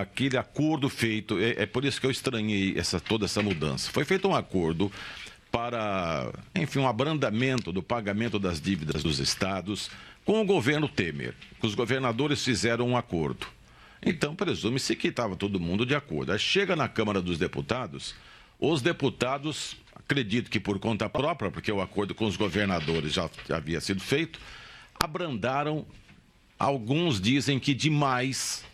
aquele 0.00 0.36
acordo 0.36 0.88
feito. 0.88 1.38
É, 1.38 1.62
é, 1.62 1.66
por 1.66 1.84
isso 1.84 2.00
que 2.00 2.06
eu 2.06 2.10
estranhei 2.10 2.78
essa, 2.78 2.98
toda 3.00 3.26
essa 3.26 3.42
mudança. 3.42 3.90
Foi 3.90 4.04
feito 4.04 4.28
um 4.28 4.34
acordo 4.34 4.90
para, 5.50 6.30
enfim, 6.54 6.78
um 6.78 6.88
abrandamento 6.88 7.72
do 7.72 7.82
pagamento 7.82 8.38
das 8.38 8.60
dívidas 8.60 9.02
dos 9.02 9.18
estados 9.18 9.90
com 10.24 10.40
o 10.40 10.44
governo 10.44 10.88
Temer. 10.88 11.34
Os 11.62 11.74
governadores 11.74 12.44
fizeram 12.44 12.88
um 12.88 12.96
acordo. 12.96 13.46
Então, 14.02 14.34
presume-se 14.34 14.96
que 14.96 15.08
estava 15.08 15.36
todo 15.36 15.60
mundo 15.60 15.84
de 15.84 15.94
acordo. 15.94 16.32
Aí 16.32 16.38
chega 16.38 16.74
na 16.74 16.88
Câmara 16.88 17.20
dos 17.20 17.38
Deputados, 17.38 18.14
os 18.58 18.82
deputados, 18.82 19.76
acredito 19.94 20.50
que 20.50 20.60
por 20.60 20.78
conta 20.78 21.08
própria, 21.08 21.50
porque 21.50 21.70
o 21.72 21.80
acordo 21.80 22.14
com 22.14 22.26
os 22.26 22.36
governadores 22.36 23.12
já, 23.12 23.28
já 23.48 23.56
havia 23.56 23.80
sido 23.80 24.02
feito, 24.02 24.38
abrandaram, 24.98 25.86
alguns 26.58 27.20
dizem 27.20 27.58
que 27.58 27.74
demais, 27.74 28.64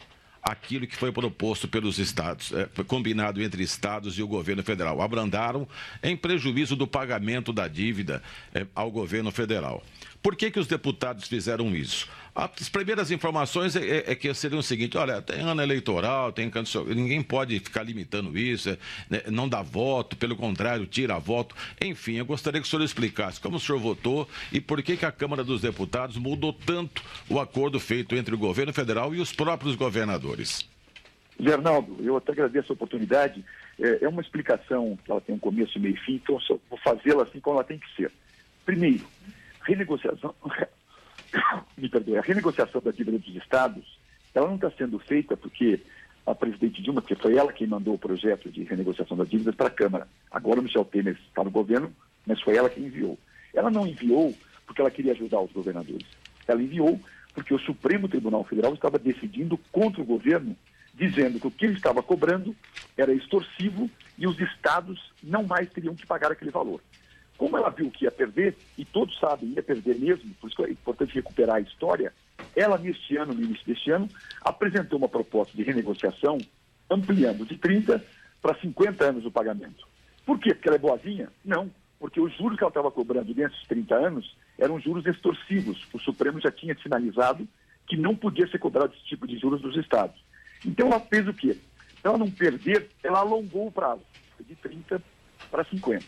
aquilo 0.47 0.87
que 0.87 0.95
foi 0.95 1.11
proposto 1.11 1.67
pelos 1.67 1.99
estados, 1.99 2.53
é, 2.53 2.69
combinado 2.85 3.43
entre 3.43 3.65
estados 3.65 4.17
e 4.17 4.23
o 4.23 4.29
governo 4.29 4.63
federal. 4.63 5.03
Abrandaram 5.03 5.67
em 6.01 6.17
prejuízo 6.17 6.77
do 6.77 6.87
pagamento 6.87 7.53
da 7.53 7.67
dívida 7.67 8.23
é, 8.55 8.65
ao 8.73 8.89
governo 8.89 9.33
federal. 9.33 9.83
Por 10.23 10.37
que, 10.37 10.49
que 10.53 10.61
os 10.61 10.69
deputados 10.69 11.27
fizeram 11.27 11.75
isso? 11.75 12.09
As 12.37 12.69
primeiras 12.69 13.11
informações 13.11 13.75
é, 13.77 13.81
é, 13.81 14.13
é 14.13 14.15
que 14.15 14.33
seriam 14.35 14.59
o 14.59 14.63
seguinte: 14.63 14.99
olha, 14.99 15.23
tem 15.23 15.41
ano 15.41 15.63
eleitoral, 15.63 16.31
tem 16.31 16.53
ninguém 16.95 17.23
pode 17.23 17.59
ficar 17.61 17.83
limitando 17.83 18.37
isso, 18.37 18.77
né, 19.09 19.23
não 19.31 19.49
dá 19.49 19.63
voto, 19.63 20.17
pelo 20.19 20.37
contrário, 20.37 20.87
tira 20.87 21.19
voto. 21.19 21.57
Enfim, 21.81 22.17
eu 22.17 22.27
gostaria 22.27 22.61
que 22.61 22.67
o 22.67 22.71
senhor 22.71 22.83
explicasse 22.83 23.41
como 23.41 23.57
o 23.57 23.61
senhor 23.61 23.79
votou 23.79 24.29
e 24.53 24.61
por 24.61 24.83
que, 24.83 24.99
que 24.99 25.07
a 25.07 25.11
Câmara 25.11 25.43
dos 25.43 25.63
Deputados 25.63 26.19
mudou 26.19 26.53
tanto 26.53 27.03
o 27.27 27.41
acordo 27.41 27.81
feito 27.81 28.15
entre 28.15 28.35
o 28.35 28.39
governo 28.39 28.73
federal 28.73 29.15
e 29.15 29.21
os 29.21 29.33
próprios 29.33 29.75
governadores. 29.75 30.69
Zernaldo, 31.43 31.97
eu 32.01 32.19
até 32.19 32.33
agradeço 32.33 32.71
a 32.71 32.75
oportunidade. 32.75 33.43
É, 33.81 34.05
é 34.05 34.09
uma 34.09 34.21
explicação 34.21 34.99
que 35.03 35.11
ela 35.11 35.23
tem 35.23 35.35
um 35.35 35.39
começo, 35.39 35.81
meio 35.81 35.95
e 35.95 35.99
fim, 36.01 36.15
então 36.17 36.39
vou 36.69 36.79
fazê-la 36.85 37.23
assim 37.23 37.41
como 37.41 37.57
ela 37.57 37.65
tem 37.65 37.79
que 37.79 37.97
ser. 37.97 38.13
Primeiro, 38.67 39.07
renegociação, 39.63 40.35
me 41.77 41.89
perdoe, 41.89 42.19
a 42.19 42.23
renegociação 42.23 42.81
da 42.81 42.91
dívida 42.91 43.19
dos 43.19 43.35
estados, 43.37 43.99
ela 44.35 44.49
não 44.49 44.57
está 44.57 44.71
sendo 44.71 44.99
feita 44.99 45.37
porque 45.37 45.81
a 46.27 46.35
presidente 46.35 46.83
Dilma, 46.83 47.01
que 47.01 47.15
foi 47.15 47.37
ela 47.37 47.53
quem 47.53 47.67
mandou 47.67 47.95
o 47.95 47.99
projeto 47.99 48.51
de 48.51 48.65
renegociação 48.65 49.17
das 49.17 49.29
dívidas 49.29 49.55
para 49.55 49.69
a 49.69 49.71
Câmara. 49.71 50.09
Agora 50.31 50.61
o 50.61 50.63
Michel 50.63 50.85
Temer 50.85 51.17
está 51.29 51.45
no 51.45 51.51
governo, 51.51 51.93
mas 52.27 52.41
foi 52.41 52.57
ela 52.57 52.69
quem 52.69 52.85
enviou. 52.85 53.17
Ela 53.55 53.71
não 53.71 53.87
enviou 53.87 54.35
porque 54.67 54.81
ela 54.81 54.91
queria 54.91 55.13
ajudar 55.13 55.41
os 55.41 55.53
governadores. 55.53 56.07
Ela 56.47 56.63
enviou 56.63 57.01
porque 57.33 57.55
o 57.55 57.59
Supremo 57.59 58.09
Tribunal 58.09 58.43
Federal 58.45 58.75
estava 58.75 58.99
decidindo 58.99 59.57
contra 59.71 60.03
o 60.03 60.07
governo, 60.07 60.57
dizendo 60.95 61.39
que 61.39 61.47
o 61.47 61.51
que 61.51 61.67
ele 61.67 61.75
estava 61.75 62.03
cobrando 62.03 62.57
era 62.97 63.13
extorsivo 63.13 63.89
e 64.19 64.27
os 64.27 64.41
estados 64.41 65.13
não 65.23 65.45
mais 65.45 65.71
teriam 65.71 65.95
que 65.95 66.07
pagar 66.07 66.33
aquele 66.33 66.51
valor. 66.51 66.81
Como 67.37 67.57
ela 67.57 67.71
viu 67.71 67.91
que 67.91 68.05
ia 68.05 68.11
perder, 68.11 68.57
e 68.79 68.85
todos 68.85 69.19
sabem, 69.19 69.51
ia 69.51 69.63
perder 69.63 69.99
mesmo, 69.99 70.33
por 70.41 70.51
isso 70.51 70.65
é 70.65 70.71
importante 70.71 71.15
recuperar 71.15 71.57
a 71.57 71.61
história, 71.61 72.13
ela, 72.55 72.79
neste 72.79 73.17
ano, 73.17 73.35
no 73.35 73.43
início 73.43 73.67
deste 73.67 73.91
ano, 73.91 74.09
apresentou 74.41 74.99
uma 74.99 75.09
proposta 75.09 75.55
de 75.57 75.63
renegociação 75.63 76.39
ampliando 76.91 77.45
de 77.45 77.57
30 77.59 78.03
para 78.41 78.59
50 78.59 79.05
anos 79.05 79.27
o 79.27 79.31
pagamento. 79.31 79.87
Por 80.25 80.39
quê? 80.39 80.55
Porque 80.55 80.69
ela 80.69 80.77
é 80.77 80.81
boazinha? 80.81 81.29
Não, 81.45 81.71
porque 81.99 82.21
os 82.21 82.35
juros 82.37 82.57
que 82.57 82.65
ela 82.65 82.71
estava 82.71 82.91
cobrando 82.91 83.35
nesses 83.35 83.67
30 83.69 83.95
anos 83.95 84.37
eram 84.59 84.81
juros 84.81 85.05
extorsivos. 85.07 85.87
O 85.93 85.99
Supremo 85.99 86.41
já 86.41 86.51
tinha 86.51 86.77
sinalizado 86.83 87.47
que 87.87 87.97
não 87.97 88.15
podia 88.15 88.49
ser 88.49 88.59
cobrado 88.59 88.93
esse 88.95 89.05
tipo 89.05 89.27
de 89.27 89.39
juros 89.39 89.61
dos 89.61 89.77
estados. 89.77 90.17
Então 90.65 90.89
ela 90.89 91.01
fez 91.01 91.29
o 91.29 91.35
quê? 91.35 91.57
Para 92.03 92.13
ela 92.13 92.19
não 92.19 92.31
perder, 92.31 92.89
ela 93.03 93.21
alongou 93.21 93.69
o 93.69 93.73
prazo 93.73 94.03
de 94.41 94.55
30 94.57 95.03
para 95.51 95.65
50. 95.65 96.05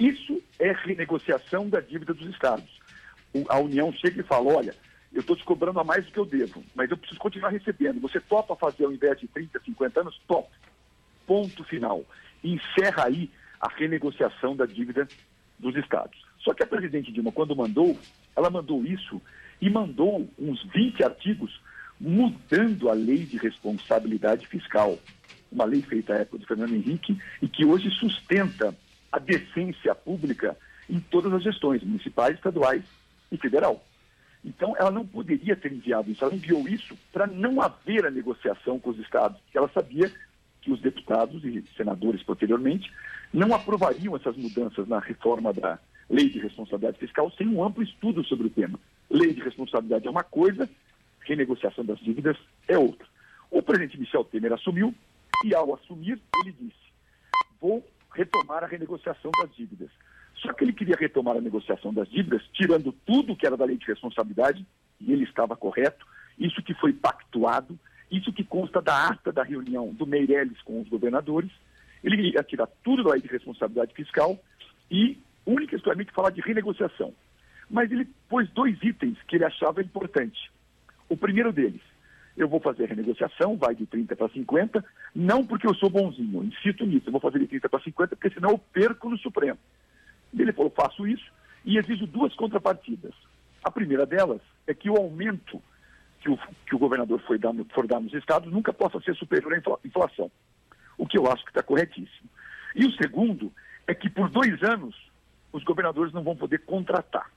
Isso 0.00 0.42
é 0.58 0.72
renegociação 0.72 1.68
da 1.68 1.78
dívida 1.78 2.14
dos 2.14 2.26
estados. 2.30 2.80
A 3.50 3.58
União 3.58 3.92
chega 3.92 4.22
e 4.22 4.24
fala, 4.24 4.54
olha, 4.54 4.74
eu 5.12 5.20
estou 5.20 5.36
te 5.36 5.44
cobrando 5.44 5.78
a 5.78 5.84
mais 5.84 6.06
do 6.06 6.10
que 6.10 6.18
eu 6.18 6.24
devo, 6.24 6.64
mas 6.74 6.90
eu 6.90 6.96
preciso 6.96 7.20
continuar 7.20 7.50
recebendo. 7.50 8.00
Você 8.00 8.18
topa 8.18 8.56
fazer 8.56 8.86
ao 8.86 8.92
invés 8.92 9.20
de 9.20 9.28
30, 9.28 9.60
50 9.60 10.00
anos? 10.00 10.18
Top. 10.26 10.48
Ponto 11.26 11.62
final. 11.64 12.02
encerra 12.42 13.04
aí 13.04 13.30
a 13.60 13.68
renegociação 13.68 14.56
da 14.56 14.64
dívida 14.64 15.06
dos 15.58 15.76
estados. 15.76 16.18
Só 16.38 16.54
que 16.54 16.62
a 16.62 16.66
presidente 16.66 17.12
Dilma, 17.12 17.30
quando 17.30 17.54
mandou, 17.54 17.98
ela 18.34 18.48
mandou 18.48 18.82
isso 18.86 19.20
e 19.60 19.68
mandou 19.68 20.26
uns 20.38 20.62
20 20.72 21.04
artigos 21.04 21.60
mudando 22.00 22.88
a 22.88 22.94
lei 22.94 23.18
de 23.18 23.36
responsabilidade 23.36 24.46
fiscal. 24.46 24.98
Uma 25.52 25.66
lei 25.66 25.82
feita 25.82 26.14
à 26.14 26.18
época 26.20 26.38
do 26.38 26.46
Fernando 26.46 26.74
Henrique 26.74 27.20
e 27.42 27.48
que 27.48 27.66
hoje 27.66 27.90
sustenta 27.90 28.74
a 29.10 29.18
decência 29.18 29.94
pública 29.94 30.56
em 30.88 31.00
todas 31.00 31.32
as 31.32 31.42
gestões, 31.42 31.82
municipais, 31.82 32.36
estaduais 32.36 32.82
e 33.30 33.36
federal. 33.36 33.84
Então, 34.44 34.74
ela 34.76 34.90
não 34.90 35.06
poderia 35.06 35.54
ter 35.54 35.72
enviado 35.72 36.10
isso. 36.10 36.24
Ela 36.24 36.34
enviou 36.34 36.66
isso 36.66 36.96
para 37.12 37.26
não 37.26 37.60
haver 37.60 38.06
a 38.06 38.10
negociação 38.10 38.78
com 38.78 38.90
os 38.90 38.98
estados, 38.98 39.38
porque 39.40 39.58
ela 39.58 39.70
sabia 39.72 40.10
que 40.62 40.72
os 40.72 40.80
deputados 40.80 41.44
e 41.44 41.62
senadores, 41.76 42.22
posteriormente, 42.22 42.92
não 43.32 43.54
aprovariam 43.54 44.16
essas 44.16 44.36
mudanças 44.36 44.88
na 44.88 44.98
reforma 44.98 45.52
da 45.52 45.78
lei 46.08 46.28
de 46.28 46.40
responsabilidade 46.40 46.98
fiscal 46.98 47.30
sem 47.32 47.46
um 47.46 47.62
amplo 47.62 47.82
estudo 47.82 48.24
sobre 48.24 48.48
o 48.48 48.50
tema. 48.50 48.78
Lei 49.08 49.32
de 49.32 49.42
responsabilidade 49.42 50.06
é 50.06 50.10
uma 50.10 50.24
coisa, 50.24 50.68
renegociação 51.20 51.84
das 51.84 51.98
dívidas 51.98 52.36
é 52.66 52.78
outra. 52.78 53.06
O 53.50 53.62
presidente 53.62 53.98
Michel 53.98 54.24
Temer 54.24 54.52
assumiu 54.52 54.94
e, 55.44 55.54
ao 55.54 55.74
assumir, 55.74 56.20
ele 56.42 56.54
disse: 56.60 56.90
vou 57.60 57.84
retomar 58.14 58.64
a 58.64 58.66
renegociação 58.66 59.30
das 59.40 59.54
dívidas. 59.54 59.90
Só 60.36 60.52
que 60.52 60.64
ele 60.64 60.72
queria 60.72 60.96
retomar 60.96 61.36
a 61.36 61.40
negociação 61.40 61.92
das 61.92 62.08
dívidas, 62.08 62.42
tirando 62.52 62.92
tudo 63.04 63.36
que 63.36 63.46
era 63.46 63.56
da 63.56 63.64
lei 63.64 63.76
de 63.76 63.86
responsabilidade, 63.86 64.66
e 65.00 65.12
ele 65.12 65.24
estava 65.24 65.56
correto, 65.56 66.06
isso 66.38 66.62
que 66.62 66.74
foi 66.74 66.92
pactuado, 66.92 67.78
isso 68.10 68.32
que 68.32 68.42
consta 68.42 68.80
da 68.80 69.08
ata 69.08 69.32
da 69.32 69.42
reunião 69.42 69.92
do 69.92 70.06
Meirelles 70.06 70.60
com 70.62 70.80
os 70.80 70.88
governadores, 70.88 71.50
ele 72.02 72.30
ia 72.30 72.42
tirar 72.42 72.66
tudo 72.82 73.04
da 73.04 73.10
lei 73.10 73.20
de 73.20 73.28
responsabilidade 73.28 73.94
fiscal 73.94 74.38
e 74.90 75.18
única 75.46 75.74
e 75.74 75.76
exclusivamente 75.76 76.12
falar 76.12 76.30
de 76.30 76.40
renegociação. 76.40 77.14
Mas 77.68 77.90
ele 77.92 78.08
pôs 78.28 78.48
dois 78.50 78.76
itens 78.82 79.16
que 79.28 79.36
ele 79.36 79.44
achava 79.44 79.82
importante. 79.82 80.50
O 81.08 81.16
primeiro 81.16 81.52
deles, 81.52 81.82
eu 82.36 82.48
vou 82.48 82.60
fazer 82.60 82.84
a 82.84 82.86
renegociação, 82.88 83.56
vai 83.56 83.74
de 83.74 83.86
30 83.86 84.16
para 84.16 84.28
50, 84.28 84.84
não 85.14 85.44
porque 85.44 85.66
eu 85.66 85.74
sou 85.74 85.90
bonzinho, 85.90 86.44
insisto 86.44 86.86
nisso, 86.86 87.08
eu 87.08 87.12
vou 87.12 87.20
fazer 87.20 87.38
de 87.38 87.46
30 87.46 87.68
para 87.68 87.80
50, 87.80 88.16
porque 88.16 88.34
senão 88.34 88.50
eu 88.50 88.58
perco 88.58 89.10
no 89.10 89.18
Supremo. 89.18 89.58
Ele 90.36 90.52
falou, 90.52 90.70
faço 90.70 91.06
isso 91.06 91.30
e 91.64 91.76
exijo 91.76 92.06
duas 92.06 92.34
contrapartidas. 92.34 93.14
A 93.62 93.70
primeira 93.70 94.06
delas 94.06 94.40
é 94.66 94.72
que 94.72 94.88
o 94.88 94.96
aumento 94.96 95.60
que 96.20 96.30
o, 96.30 96.38
que 96.66 96.74
o 96.74 96.78
governador 96.78 97.20
foi 97.26 97.38
dar, 97.38 97.52
for 97.74 97.86
dar 97.86 98.00
nos 98.00 98.12
estados 98.14 98.52
nunca 98.52 98.72
possa 98.72 99.00
ser 99.00 99.14
superior 99.16 99.54
à 99.54 99.86
inflação, 99.86 100.30
o 100.96 101.06
que 101.06 101.18
eu 101.18 101.30
acho 101.30 101.42
que 101.44 101.50
está 101.50 101.62
corretíssimo. 101.62 102.28
E 102.74 102.86
o 102.86 102.92
segundo 102.92 103.52
é 103.86 103.94
que 103.94 104.08
por 104.08 104.28
dois 104.28 104.62
anos 104.62 104.94
os 105.52 105.64
governadores 105.64 106.12
não 106.12 106.22
vão 106.22 106.36
poder 106.36 106.58
contratar. 106.58 107.30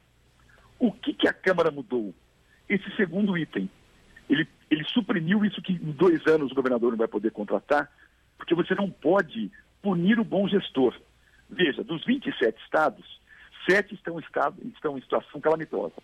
O 0.77 0.91
que, 0.91 1.13
que 1.13 1.27
a 1.27 1.33
Câmara 1.33 1.71
mudou? 1.71 2.13
Esse 2.67 2.89
segundo 2.95 3.37
item. 3.37 3.69
Ele, 4.29 4.47
ele 4.73 4.83
suprimiu 4.85 5.45
isso 5.45 5.61
que 5.61 5.73
em 5.73 5.91
dois 5.91 6.25
anos 6.27 6.51
o 6.51 6.55
governador 6.55 6.91
não 6.91 6.97
vai 6.97 7.07
poder 7.07 7.31
contratar, 7.31 7.91
porque 8.37 8.55
você 8.55 8.73
não 8.73 8.89
pode 8.89 9.51
punir 9.81 10.19
o 10.19 10.23
bom 10.23 10.47
gestor. 10.47 10.95
Veja, 11.49 11.83
dos 11.83 12.03
27 12.05 12.59
estados, 12.63 13.21
sete 13.69 13.93
estão, 13.93 14.19
estado, 14.19 14.57
estão 14.73 14.97
em 14.97 15.01
situação 15.01 15.39
calamitosa. 15.39 15.95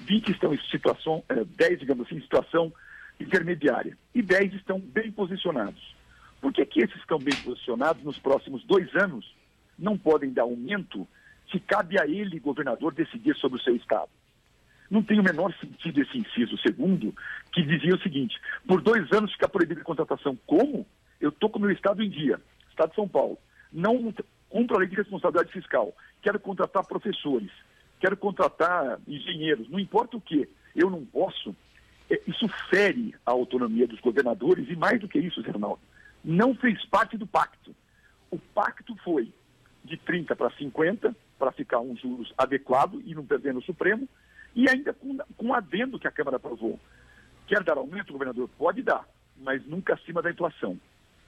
20 0.00 0.30
estão 0.30 0.54
em 0.54 0.60
situação, 0.70 1.22
é, 1.28 1.44
10, 1.44 1.80
digamos 1.80 2.06
assim, 2.06 2.16
em 2.16 2.22
situação 2.22 2.72
intermediária. 3.18 3.96
E 4.14 4.22
10 4.22 4.54
estão 4.54 4.80
bem 4.80 5.10
posicionados. 5.10 5.94
Por 6.40 6.52
que, 6.52 6.64
que 6.64 6.80
esses 6.80 6.96
estão 6.96 7.18
bem 7.18 7.34
posicionados 7.42 8.02
nos 8.02 8.18
próximos 8.18 8.64
dois 8.64 8.94
anos 8.94 9.34
não 9.78 9.96
podem 9.96 10.32
dar 10.32 10.42
aumento 10.42 11.06
se 11.50 11.58
cabe 11.58 12.00
a 12.00 12.06
ele, 12.06 12.38
governador, 12.38 12.94
decidir 12.94 13.34
sobre 13.36 13.58
o 13.58 13.62
seu 13.62 13.74
estado? 13.76 14.10
Não 14.90 15.02
tem 15.02 15.20
o 15.20 15.22
menor 15.22 15.54
sentido 15.60 16.02
esse 16.02 16.18
inciso 16.18 16.58
segundo, 16.58 17.14
que 17.52 17.62
dizia 17.62 17.94
o 17.94 18.00
seguinte: 18.00 18.36
por 18.66 18.80
dois 18.80 19.10
anos 19.12 19.32
fica 19.32 19.48
proibida 19.48 19.80
a 19.80 19.84
contratação. 19.84 20.36
Como? 20.46 20.86
Eu 21.20 21.28
estou 21.28 21.48
com 21.48 21.58
o 21.58 21.62
meu 21.62 21.70
estado 21.70 22.02
em 22.02 22.10
dia, 22.10 22.40
estado 22.68 22.90
de 22.90 22.96
São 22.96 23.06
Paulo. 23.06 23.38
Não 23.72 24.12
cumpro 24.48 24.76
a 24.76 24.80
lei 24.80 24.88
de 24.88 24.96
responsabilidade 24.96 25.52
fiscal. 25.52 25.94
Quero 26.20 26.40
contratar 26.40 26.84
professores, 26.86 27.50
quero 28.00 28.16
contratar 28.16 28.98
engenheiros, 29.06 29.68
não 29.70 29.78
importa 29.78 30.16
o 30.16 30.20
que, 30.20 30.48
eu 30.74 30.90
não 30.90 31.04
posso. 31.04 31.54
É, 32.10 32.20
isso 32.26 32.48
fere 32.68 33.14
a 33.24 33.30
autonomia 33.30 33.86
dos 33.86 34.00
governadores 34.00 34.68
e 34.68 34.74
mais 34.74 35.00
do 35.00 35.06
que 35.06 35.18
isso, 35.20 35.40
Ronaldo, 35.42 35.80
não 36.24 36.54
fez 36.54 36.84
parte 36.86 37.16
do 37.16 37.26
pacto. 37.26 37.74
O 38.30 38.38
pacto 38.38 38.96
foi 39.04 39.32
de 39.84 39.96
30 39.96 40.34
para 40.34 40.50
50, 40.50 41.14
para 41.38 41.52
ficar 41.52 41.80
um 41.80 41.96
juros 41.96 42.34
adequado 42.36 43.00
e 43.04 43.14
não 43.14 43.24
perder 43.24 43.54
no 43.54 43.62
Supremo, 43.62 44.08
e 44.54 44.68
ainda 44.68 44.92
com, 44.92 45.16
com 45.36 45.46
um 45.46 45.54
adendo 45.54 45.98
que 45.98 46.08
a 46.08 46.12
Câmara 46.12 46.36
aprovou. 46.36 46.78
Quer 47.46 47.62
dar 47.62 47.76
aumento, 47.76 48.12
governador? 48.12 48.48
Pode 48.56 48.82
dar, 48.82 49.06
mas 49.36 49.64
nunca 49.66 49.94
acima 49.94 50.22
da 50.22 50.30
inflação. 50.30 50.78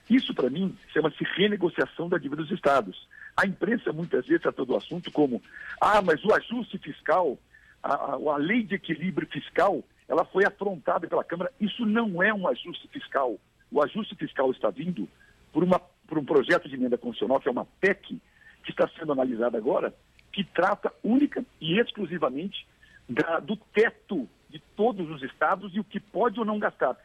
Isso, 0.09 0.35
para 0.35 0.51
mim, 0.51 0.77
chama-se 0.93 1.25
renegociação 1.37 2.09
da 2.09 2.19
dívida 2.19 2.43
dos 2.43 2.51
estados. 2.51 3.09
A 3.37 3.47
imprensa 3.47 3.93
muitas 3.93 4.27
vezes 4.27 4.43
trata 4.43 4.65
do 4.65 4.77
assunto 4.77 5.11
como, 5.11 5.43
ah, 5.81 6.03
mas 6.03 6.25
o 6.25 6.33
ajuste 6.35 6.79
fiscal, 6.79 7.39
a, 7.83 7.95
a, 7.95 8.15
a 8.15 8.37
lei 8.37 8.63
de 8.63 8.75
equilíbrio 8.75 9.29
fiscal, 9.29 9.83
ela 10.09 10.25
foi 10.25 10.45
afrontada 10.45 11.07
pela 11.07 11.25
Câmara. 11.25 11.53
Isso 11.61 11.87
não 11.87 12.23
é 12.23 12.35
um 12.35 12.47
ajuste 12.49 12.89
fiscal. 12.89 13.39
O 13.71 13.83
ajuste 13.83 14.15
fiscal 14.17 14.51
está 14.51 14.71
vindo 14.71 15.09
por, 15.53 15.63
uma, 15.63 15.79
por 16.07 16.19
um 16.19 16.25
projeto 16.25 16.69
de 16.69 16.75
emenda 16.75 16.99
constitucional, 16.99 17.41
que 17.41 17.49
é 17.49 17.53
uma 17.53 17.67
PEC, 17.81 18.21
que 18.65 18.71
está 18.71 18.89
sendo 18.99 19.13
analisada 19.13 19.57
agora, 19.57 19.95
que 20.31 20.45
trata 20.45 20.93
única 21.03 21.45
e 21.61 21.79
exclusivamente 21.79 22.67
da, 23.09 23.41
do 23.41 23.57
teto 23.57 24.29
de 24.49 24.59
todos 24.77 25.09
os 25.11 25.23
estados 25.23 25.75
e 25.75 25.81
o 25.81 25.85
que 25.85 25.99
pode 25.99 26.39
ou 26.39 26.45
não 26.45 26.59
gastar. 26.59 26.97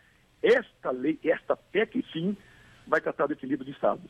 Esta 0.41 0.91
lei, 0.91 1.19
esta 1.23 1.55
PEC, 1.55 2.05
sim, 2.11 2.35
vai 2.85 3.01
tratar 3.01 3.27
do 3.27 3.33
equilíbrio 3.33 3.65
de 3.65 3.71
Estado. 3.71 4.01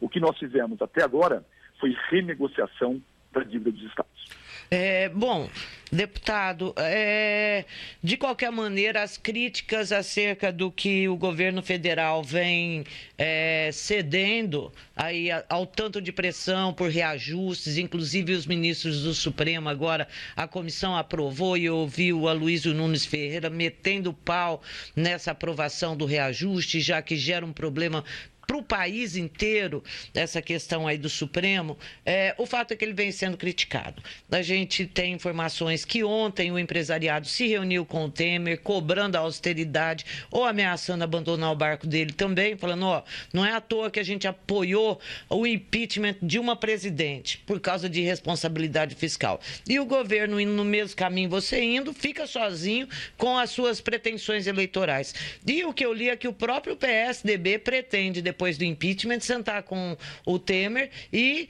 O 0.00 0.08
que 0.08 0.20
nós 0.20 0.38
fizemos 0.38 0.80
até 0.82 1.02
agora 1.02 1.44
foi 1.78 1.96
renegociação 2.10 3.00
da 3.32 3.42
dívida 3.42 3.70
dos 3.70 3.82
estados. 3.82 4.26
É, 4.70 5.08
bom, 5.08 5.48
deputado, 5.92 6.74
é, 6.76 7.64
de 8.02 8.16
qualquer 8.16 8.50
maneira, 8.50 9.02
as 9.02 9.16
críticas 9.16 9.92
acerca 9.92 10.52
do 10.52 10.70
que 10.72 11.08
o 11.08 11.16
governo 11.16 11.62
federal 11.62 12.22
vem 12.22 12.84
é, 13.16 13.70
cedendo 13.72 14.72
aí 14.96 15.28
ao 15.48 15.66
tanto 15.66 16.00
de 16.00 16.10
pressão 16.10 16.72
por 16.72 16.90
reajustes, 16.90 17.78
inclusive 17.78 18.32
os 18.32 18.46
ministros 18.46 19.02
do 19.02 19.14
Supremo 19.14 19.68
agora, 19.68 20.08
a 20.34 20.48
comissão 20.48 20.96
aprovou 20.96 21.56
e 21.56 21.70
ouviu 21.70 22.22
o 22.22 22.28
Aloysio 22.28 22.74
Nunes 22.74 23.06
Ferreira 23.06 23.48
metendo 23.48 24.12
pau 24.12 24.60
nessa 24.96 25.30
aprovação 25.30 25.96
do 25.96 26.06
reajuste, 26.06 26.80
já 26.80 27.00
que 27.00 27.16
gera 27.16 27.46
um 27.46 27.52
problema 27.52 28.04
para 28.46 28.56
o 28.56 28.62
país 28.62 29.16
inteiro, 29.16 29.82
essa 30.14 30.40
questão 30.40 30.86
aí 30.86 30.96
do 30.96 31.08
Supremo, 31.08 31.76
é, 32.04 32.34
o 32.38 32.46
fato 32.46 32.72
é 32.72 32.76
que 32.76 32.84
ele 32.84 32.94
vem 32.94 33.10
sendo 33.10 33.36
criticado. 33.36 34.02
A 34.30 34.40
gente 34.40 34.86
tem 34.86 35.12
informações 35.12 35.84
que 35.84 36.04
ontem 36.04 36.52
o 36.52 36.58
empresariado 36.58 37.26
se 37.26 37.46
reuniu 37.46 37.84
com 37.84 38.04
o 38.04 38.10
Temer, 38.10 38.60
cobrando 38.60 39.16
a 39.16 39.20
austeridade 39.20 40.06
ou 40.30 40.44
ameaçando 40.44 41.02
abandonar 41.02 41.52
o 41.52 41.56
barco 41.56 41.86
dele 41.86 42.12
também, 42.12 42.56
falando, 42.56 42.86
ó, 42.86 43.02
não 43.32 43.44
é 43.44 43.52
à 43.52 43.60
toa 43.60 43.90
que 43.90 44.00
a 44.00 44.04
gente 44.04 44.28
apoiou 44.28 45.00
o 45.28 45.46
impeachment 45.46 46.16
de 46.22 46.38
uma 46.38 46.54
presidente 46.54 47.38
por 47.46 47.60
causa 47.60 47.88
de 47.88 48.00
responsabilidade 48.00 48.94
fiscal. 48.94 49.40
E 49.68 49.80
o 49.80 49.84
governo 49.84 50.40
indo 50.40 50.52
no 50.52 50.64
mesmo 50.64 50.96
caminho, 50.96 51.28
você 51.28 51.60
indo, 51.60 51.92
fica 51.92 52.26
sozinho 52.26 52.88
com 53.16 53.36
as 53.36 53.50
suas 53.50 53.80
pretensões 53.80 54.46
eleitorais. 54.46 55.14
E 55.46 55.64
o 55.64 55.72
que 55.72 55.84
eu 55.84 55.92
li 55.92 56.08
é 56.08 56.16
que 56.16 56.28
o 56.28 56.32
próprio 56.32 56.76
PSDB 56.76 57.58
pretende, 57.58 58.22
depois 58.22 58.35
depois 58.36 58.58
do 58.58 58.64
impeachment, 58.64 59.20
sentar 59.20 59.62
com 59.62 59.96
o 60.26 60.38
Temer 60.38 60.90
e, 61.10 61.48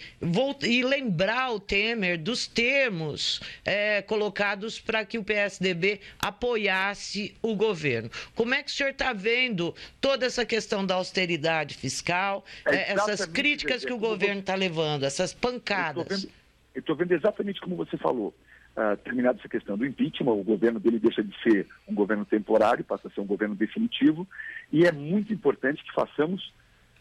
e 0.62 0.83
lembrar 0.85 1.50
o 1.50 1.59
Temer 1.59 2.16
dos 2.16 2.47
termos 2.47 3.40
é, 3.64 4.02
colocados 4.02 4.78
para 4.78 5.05
que 5.05 5.19
o 5.19 5.25
PSDB 5.25 6.00
apoiasse 6.21 7.35
o 7.43 7.57
governo. 7.57 8.09
Como 8.37 8.55
é 8.55 8.62
que 8.62 8.71
o 8.71 8.73
senhor 8.73 8.90
está 8.90 9.12
vendo 9.12 9.75
toda 10.00 10.25
essa 10.25 10.47
questão 10.47 10.87
da 10.87 10.95
austeridade 10.95 11.75
fiscal, 11.75 12.45
é, 12.64 12.76
é 12.76 12.93
essas 12.93 13.26
críticas 13.26 13.85
que 13.85 13.93
o 13.93 13.99
governo 13.99 14.40
está 14.40 14.55
levando, 14.55 15.05
essas 15.05 15.35
pancadas? 15.35 16.28
Eu 16.73 16.81
estou 16.81 16.95
vendo, 16.95 17.09
vendo 17.09 17.19
exatamente 17.19 17.61
como 17.61 17.75
você 17.75 17.97
falou. 17.97 18.33
Uh, 18.76 18.95
terminada 18.99 19.38
essa 19.38 19.49
questão 19.49 19.76
do 19.76 19.87
impeachment, 19.87 20.35
o 20.35 20.45
governo 20.45 20.78
dele 20.78 20.99
deixa 20.99 21.25
de 21.25 21.35
ser 21.43 21.66
um 21.88 21.95
governo 21.95 22.26
temporário, 22.26 22.85
passa 22.85 23.09
a 23.09 23.11
ser 23.11 23.23
um 23.23 23.26
governo 23.26 23.55
definitivo, 23.55 24.28
e 24.71 24.85
é 24.85 24.93
muito 24.93 25.33
importante 25.33 25.83
que 25.83 25.93
façamos 25.95 26.52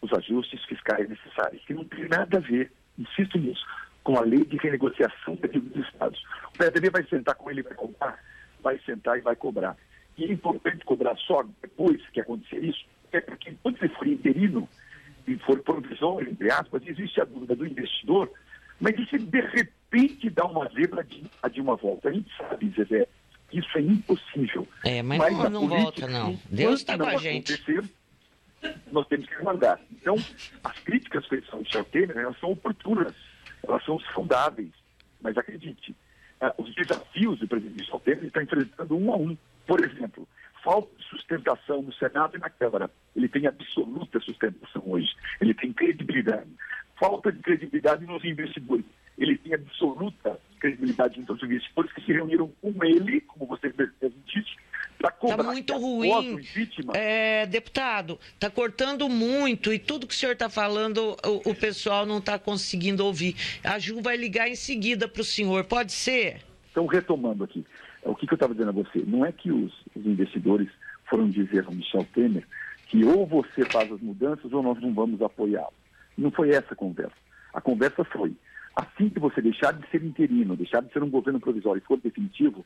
os 0.02 0.12
ajustes 0.12 0.64
fiscais 0.64 1.08
necessários, 1.08 1.64
que 1.64 1.74
não 1.74 1.84
tem 1.84 2.08
nada 2.08 2.38
a 2.38 2.40
ver, 2.40 2.72
insisto 2.98 3.38
nisso, 3.38 3.64
com 4.02 4.16
a 4.16 4.22
lei 4.22 4.44
de 4.44 4.56
renegociação 4.56 5.34
da 5.36 5.48
dívida 5.48 5.78
dos 5.78 5.88
Estados. 5.88 6.22
O 6.54 6.58
PSDB 6.58 6.90
vai 6.90 7.04
sentar 7.04 7.34
com 7.34 7.50
ele 7.50 7.60
e 7.60 7.64
vai 7.64 7.74
cobrar, 7.74 8.18
vai 8.62 8.78
sentar 8.86 9.18
e 9.18 9.20
vai 9.20 9.36
cobrar. 9.36 9.76
E 10.16 10.24
é 10.24 10.32
importante 10.32 10.84
cobrar 10.84 11.16
só 11.16 11.44
depois 11.60 12.00
que 12.10 12.20
acontecer 12.20 12.64
isso, 12.64 12.86
é 13.12 13.20
porque 13.20 13.54
quando 13.62 13.78
você 13.78 13.88
for 13.88 14.06
interino 14.06 14.68
e 15.26 15.36
for 15.38 15.58
provisório, 15.60 16.30
entre 16.30 16.50
aspas, 16.50 16.82
existe 16.86 17.20
a 17.20 17.24
dúvida 17.24 17.56
do 17.56 17.66
investidor, 17.66 18.30
mas 18.80 18.94
e 18.98 19.06
se 19.06 19.18
de 19.18 19.40
repente 19.40 20.30
dá 20.30 20.44
uma 20.44 20.68
zebra 20.68 21.02
de, 21.02 21.24
de 21.52 21.60
uma 21.60 21.76
volta? 21.76 22.08
A 22.08 22.12
gente 22.12 22.30
sabe, 22.36 22.72
Zezé, 22.76 23.08
que 23.50 23.58
isso 23.58 23.78
é 23.78 23.80
impossível. 23.80 24.68
É, 24.84 25.02
mas, 25.02 25.18
mas 25.18 25.32
não, 25.32 25.50
não 25.50 25.68
política, 25.68 26.06
volta, 26.06 26.08
não. 26.08 26.38
Deus 26.50 26.80
está 26.80 26.96
com 26.98 27.06
a 27.06 27.16
gente 27.16 27.54
nós 28.90 29.06
temos 29.08 29.26
que 29.26 29.34
aguardar. 29.34 29.80
Então, 29.90 30.16
as 30.64 30.78
críticas 30.80 31.26
feitas 31.26 31.52
ao 31.52 31.60
Michel 31.60 31.84
Temer, 31.84 32.16
elas 32.16 32.38
são 32.38 32.52
oportunas, 32.52 33.14
elas 33.66 33.84
são 33.84 33.98
saudáveis. 34.14 34.70
Mas 35.20 35.36
acredite, 35.36 35.94
uh, 36.40 36.62
os 36.62 36.74
desafios 36.74 37.38
do 37.38 37.48
presidente 37.48 37.80
Michel 37.80 38.00
Temer 38.00 38.24
está 38.24 38.42
enfrentando 38.42 38.96
um 38.96 39.12
a 39.12 39.16
um. 39.16 39.36
Por 39.66 39.84
exemplo, 39.84 40.26
falta 40.62 40.88
de 40.96 41.04
sustentação 41.04 41.82
no 41.82 41.92
Senado 41.94 42.36
e 42.36 42.40
na 42.40 42.50
Câmara. 42.50 42.90
Ele 43.14 43.28
tem 43.28 43.46
absoluta 43.46 44.20
sustentação 44.20 44.82
hoje. 44.86 45.14
Ele 45.40 45.54
tem 45.54 45.72
credibilidade. 45.72 46.50
Falta 46.98 47.30
de 47.30 47.40
credibilidade 47.40 48.06
nos 48.06 48.24
investidores. 48.24 48.84
Ele 49.18 49.36
tem 49.38 49.54
absoluta 49.54 50.38
credibilidade 50.58 51.20
entre 51.20 51.32
os 51.32 51.42
investidores 51.42 51.92
que 51.92 52.02
se 52.02 52.12
reuniram 52.12 52.50
com 52.60 52.72
ele, 52.84 53.20
Está 55.30 55.42
muito 55.42 55.76
ruim. 55.76 56.40
É, 56.94 57.46
deputado, 57.46 58.18
está 58.34 58.50
cortando 58.50 59.08
muito 59.08 59.72
e 59.72 59.78
tudo 59.78 60.06
que 60.06 60.14
o 60.14 60.16
senhor 60.16 60.32
está 60.32 60.48
falando, 60.48 61.16
o, 61.24 61.50
o, 61.50 61.54
pessoal 61.54 62.06
não 62.06 62.18
está 62.18 62.38
conseguindo 62.38 63.04
ouvir. 63.04 63.34
A 63.64 63.78
Ju 63.78 64.00
vai 64.02 64.16
ligar 64.16 64.48
em 64.48 64.54
seguida 64.54 65.08
para 65.08 65.22
o 65.22 65.24
senhor, 65.24 65.64
pode 65.64 65.92
ser? 65.92 66.42
Então, 66.70 66.86
retomando 66.86 67.44
aqui, 67.44 67.64
o 68.02 68.14
que, 68.14 68.26
que 68.26 68.32
eu 68.32 68.36
estava 68.36 68.54
dizendo 68.54 68.70
a 68.70 68.72
você? 68.72 69.02
Não 69.06 69.24
é 69.24 69.32
que 69.32 69.50
os, 69.50 69.72
os 69.94 70.06
investidores 70.06 70.68
foram 71.08 71.28
dizer 71.28 71.64
ao 71.64 71.72
Michel 71.72 72.06
Temer 72.14 72.44
que 72.88 73.04
ou 73.04 73.26
você 73.26 73.64
faz 73.64 73.90
as 73.90 74.00
mudanças 74.00 74.52
ou 74.52 74.62
nós 74.62 74.80
não 74.80 74.92
vamos 74.94 75.20
apoiá-lo. 75.20 75.72
Não 76.16 76.30
foi 76.30 76.50
essa 76.50 76.72
a 76.72 76.76
conversa. 76.76 77.16
A 77.52 77.60
conversa 77.60 78.04
foi, 78.04 78.34
assim 78.74 79.08
que 79.08 79.18
você 79.18 79.40
deixar 79.40 79.72
de 79.72 79.88
ser 79.88 80.02
interino, 80.04 80.56
deixar 80.56 80.82
de 80.82 80.92
ser 80.92 81.02
um 81.02 81.10
governo 81.10 81.40
provisório 81.40 81.82
e 81.82 81.86
for 81.86 81.98
definitivo, 81.98 82.64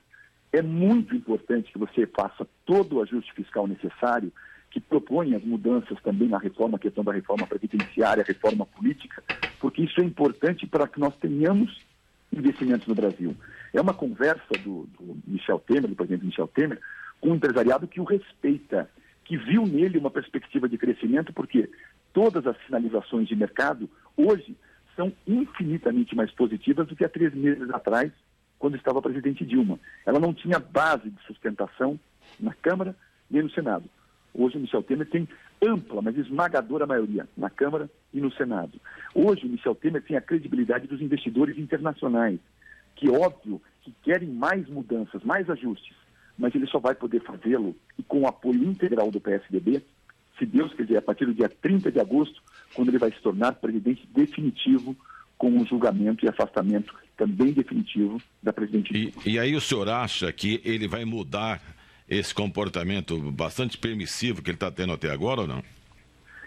é 0.52 0.62
muito 0.62 1.14
importante 1.14 1.72
que 1.72 1.78
você 1.78 2.06
faça 2.06 2.46
todo 2.66 2.96
o 2.96 3.02
ajuste 3.02 3.32
fiscal 3.32 3.66
necessário, 3.66 4.32
que 4.70 4.80
propõe 4.80 5.34
as 5.34 5.44
mudanças 5.44 6.00
também 6.02 6.28
na 6.28 6.38
reforma, 6.38 6.76
a 6.76 6.80
questão 6.80 7.02
da 7.02 7.12
reforma 7.12 7.46
previdenciária, 7.46 8.22
a 8.22 8.26
reforma 8.26 8.64
política, 8.66 9.22
porque 9.58 9.82
isso 9.82 10.00
é 10.00 10.04
importante 10.04 10.66
para 10.66 10.86
que 10.86 11.00
nós 11.00 11.14
tenhamos 11.16 11.80
investimentos 12.32 12.86
no 12.86 12.94
Brasil. 12.94 13.36
É 13.72 13.80
uma 13.80 13.94
conversa 13.94 14.52
do, 14.62 14.88
do 14.98 15.18
Michel 15.26 15.58
Temer, 15.58 15.88
do 15.88 15.96
presidente 15.96 16.26
Michel 16.26 16.48
Temer, 16.48 16.80
com 17.20 17.30
um 17.30 17.34
empresariado 17.34 17.88
que 17.88 18.00
o 18.00 18.04
respeita, 18.04 18.88
que 19.24 19.36
viu 19.36 19.66
nele 19.66 19.98
uma 19.98 20.10
perspectiva 20.10 20.68
de 20.68 20.78
crescimento, 20.78 21.32
porque 21.32 21.68
todas 22.12 22.46
as 22.46 22.56
sinalizações 22.64 23.28
de 23.28 23.36
mercado 23.36 23.88
hoje 24.16 24.56
são 24.96 25.12
infinitamente 25.26 26.14
mais 26.14 26.30
positivas 26.32 26.86
do 26.86 26.96
que 26.96 27.04
há 27.04 27.08
três 27.08 27.34
meses 27.34 27.70
atrás, 27.70 28.12
quando 28.60 28.76
estava 28.76 28.98
a 29.00 29.02
presidente 29.02 29.44
Dilma. 29.44 29.80
Ela 30.06 30.20
não 30.20 30.32
tinha 30.32 30.60
base 30.60 31.10
de 31.10 31.20
sustentação 31.22 31.98
na 32.38 32.52
Câmara 32.52 32.94
nem 33.28 33.42
no 33.42 33.50
Senado. 33.50 33.86
Hoje 34.32 34.58
o 34.58 34.60
Michel 34.60 34.82
Temer 34.82 35.08
tem 35.08 35.26
ampla, 35.62 36.00
mas 36.02 36.16
esmagadora 36.16 36.86
maioria 36.86 37.26
na 37.36 37.50
Câmara 37.50 37.90
e 38.12 38.20
no 38.20 38.30
Senado. 38.32 38.78
Hoje 39.14 39.46
o 39.46 39.48
Michel 39.48 39.74
Temer 39.74 40.02
tem 40.02 40.16
a 40.16 40.20
credibilidade 40.20 40.86
dos 40.86 41.00
investidores 41.00 41.58
internacionais, 41.58 42.38
que 42.94 43.08
óbvio 43.08 43.60
que 43.82 43.92
querem 44.02 44.28
mais 44.28 44.68
mudanças, 44.68 45.24
mais 45.24 45.48
ajustes, 45.48 45.96
mas 46.38 46.54
ele 46.54 46.66
só 46.66 46.78
vai 46.78 46.94
poder 46.94 47.20
fazê-lo 47.22 47.74
e 47.98 48.02
com 48.02 48.20
o 48.20 48.26
apoio 48.26 48.62
integral 48.62 49.10
do 49.10 49.20
PSDB, 49.20 49.82
se 50.38 50.46
Deus 50.46 50.72
quiser, 50.74 50.98
a 50.98 51.02
partir 51.02 51.26
do 51.26 51.34
dia 51.34 51.48
30 51.48 51.90
de 51.90 52.00
agosto, 52.00 52.42
quando 52.74 52.88
ele 52.88 52.98
vai 52.98 53.10
se 53.10 53.20
tornar 53.20 53.52
presidente 53.54 54.06
definitivo 54.14 54.94
com 55.36 55.56
o 55.56 55.66
julgamento 55.66 56.24
e 56.24 56.28
afastamento 56.28 56.94
também 57.20 57.52
definitivo 57.52 58.18
da 58.42 58.50
presidente. 58.50 58.90
E, 58.96 59.32
e 59.32 59.38
aí 59.38 59.54
o 59.54 59.60
senhor 59.60 59.86
acha 59.90 60.32
que 60.32 60.62
ele 60.64 60.88
vai 60.88 61.04
mudar 61.04 61.60
esse 62.08 62.34
comportamento 62.34 63.30
bastante 63.30 63.76
permissivo 63.76 64.42
que 64.42 64.48
ele 64.48 64.56
está 64.56 64.70
tendo 64.70 64.94
até 64.94 65.10
agora 65.10 65.42
ou 65.42 65.46
não? 65.46 65.62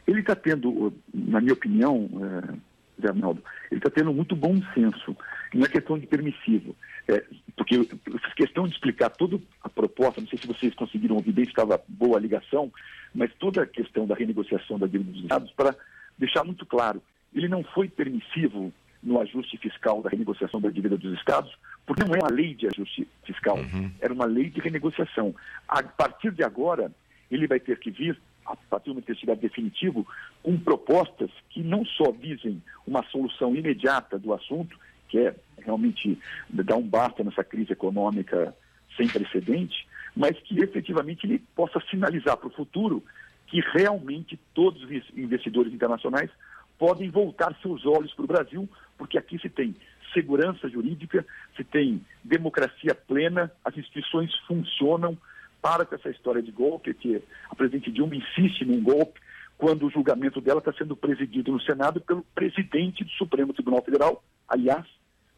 Ele 0.08 0.22
está 0.22 0.36
tendo, 0.36 0.92
na 1.14 1.40
minha 1.40 1.54
opinião, 1.54 2.10
é, 2.16 3.02
Zé 3.02 3.10
Arnaldo, 3.10 3.44
ele 3.70 3.78
está 3.78 3.92
tendo 3.92 4.12
muito 4.12 4.36
bom 4.36 4.60
senso. 4.74 5.16
Não 5.54 5.64
é 5.64 5.70
questão 5.70 5.98
de 6.00 6.08
permissivo. 6.08 6.76
É, 7.08 7.24
porque 7.56 7.78
eu 7.78 7.86
fiz 7.86 8.34
questão 8.36 8.68
de 8.68 8.74
explicar 8.74 9.12
toda 9.12 9.40
a 9.62 9.70
proposta, 9.70 10.22
não 10.22 10.28
sei 10.28 10.40
se 10.40 10.48
vocês 10.48 10.74
conseguiram 10.74 11.16
ouvir 11.18 11.34
bem, 11.34 11.46
estava 11.46 11.80
boa 11.88 12.18
a 12.18 12.20
ligação, 12.20 12.74
mas 13.14 13.32
toda 13.36 13.62
a 13.62 13.68
questão 13.68 14.08
da 14.08 14.16
renegociação 14.16 14.80
da 14.80 14.88
dívida 14.88 15.12
dos 15.12 15.22
Estados, 15.22 15.52
para 15.52 15.76
deixar 16.18 16.44
muito 16.44 16.66
claro, 16.66 17.02
ele 17.32 17.48
não 17.48 17.64
foi 17.64 17.88
permissivo 17.88 18.74
no 19.04 19.20
ajuste 19.20 19.58
fiscal 19.58 20.02
da 20.02 20.10
renegociação 20.10 20.62
da 20.62 20.70
dívida 20.70 20.98
dos 20.98 21.14
estados, 21.18 21.54
porque 21.86 22.04
não 22.04 22.16
é 22.16 22.20
uma 22.20 22.32
lei 22.32 22.54
de 22.54 22.68
ajuste 22.68 23.08
fiscal, 23.26 23.58
uhum. 23.58 23.92
era 24.00 24.14
uma 24.14 24.26
lei 24.26 24.50
de 24.50 24.62
renegociação. 24.62 25.36
A 25.68 25.84
partir 25.84 26.32
de 26.32 26.44
agora, 26.44 26.92
ele 27.30 27.46
vai 27.46 27.60
ter 27.60 27.78
que 27.80 27.92
vir, 27.92 28.20
a 28.46 28.56
partir 28.56 28.90
momento 28.90 29.06
que 29.06 29.12
estiver 29.12 29.36
definitivo, 29.36 30.08
com 30.42 30.58
propostas 30.58 31.30
que 31.50 31.62
não 31.62 31.86
só 31.86 32.12
visem 32.12 32.62
uma 32.88 33.04
solução 33.04 33.56
imediata 33.56 34.18
do 34.18 34.34
assunto, 34.34 34.78
que 35.10 35.20
é 35.20 35.36
realmente 35.60 36.18
dar 36.50 36.76
um 36.76 36.88
basta 36.88 37.24
nessa 37.24 37.44
crise 37.44 37.74
econômica 37.74 38.56
sem 38.96 39.08
precedente, 39.08 39.88
mas 40.16 40.38
que 40.40 40.60
efetivamente 40.60 41.26
ele 41.26 41.40
possa 41.56 41.82
sinalizar 41.90 42.38
para 42.38 42.48
o 42.48 42.52
futuro 42.52 43.04
que 43.48 43.60
realmente 43.60 44.40
todos 44.54 44.82
os 44.84 44.90
investidores 45.16 45.74
internacionais 45.74 46.30
podem 46.78 47.10
voltar 47.10 47.56
seus 47.62 47.86
olhos 47.86 48.14
para 48.14 48.26
o 48.26 48.28
Brasil, 48.28 48.70
porque 48.98 49.18
aqui 49.18 49.40
se 49.40 49.50
tem 49.50 49.76
segurança 50.14 50.70
jurídica, 50.70 51.26
se 51.56 51.64
tem 51.64 52.02
democracia 52.24 52.94
plena, 52.94 53.52
as 53.64 53.78
instituições 53.78 54.34
funcionam. 54.48 55.18
Para 55.62 55.86
com 55.86 55.96
essa 55.96 56.10
história 56.10 56.42
de 56.42 56.52
golpe, 56.52 56.94
que 56.94 57.24
a 57.50 57.56
presidente 57.56 57.90
Dilma 57.90 58.18
insiste 58.18 58.66
num 58.66 58.84
golpe, 58.84 59.18
quando 59.58 59.86
o 59.86 59.90
julgamento 59.90 60.42
dela 60.42 60.60
está 60.60 60.74
sendo 60.74 60.94
presidido 60.94 61.54
no 61.54 61.62
Senado 61.62 62.02
pelo 62.02 62.22
presidente 62.36 63.04
do 63.06 63.10
Supremo 63.12 63.54
Tribunal 63.54 63.82
Federal, 63.82 64.22
aliás, 64.46 64.86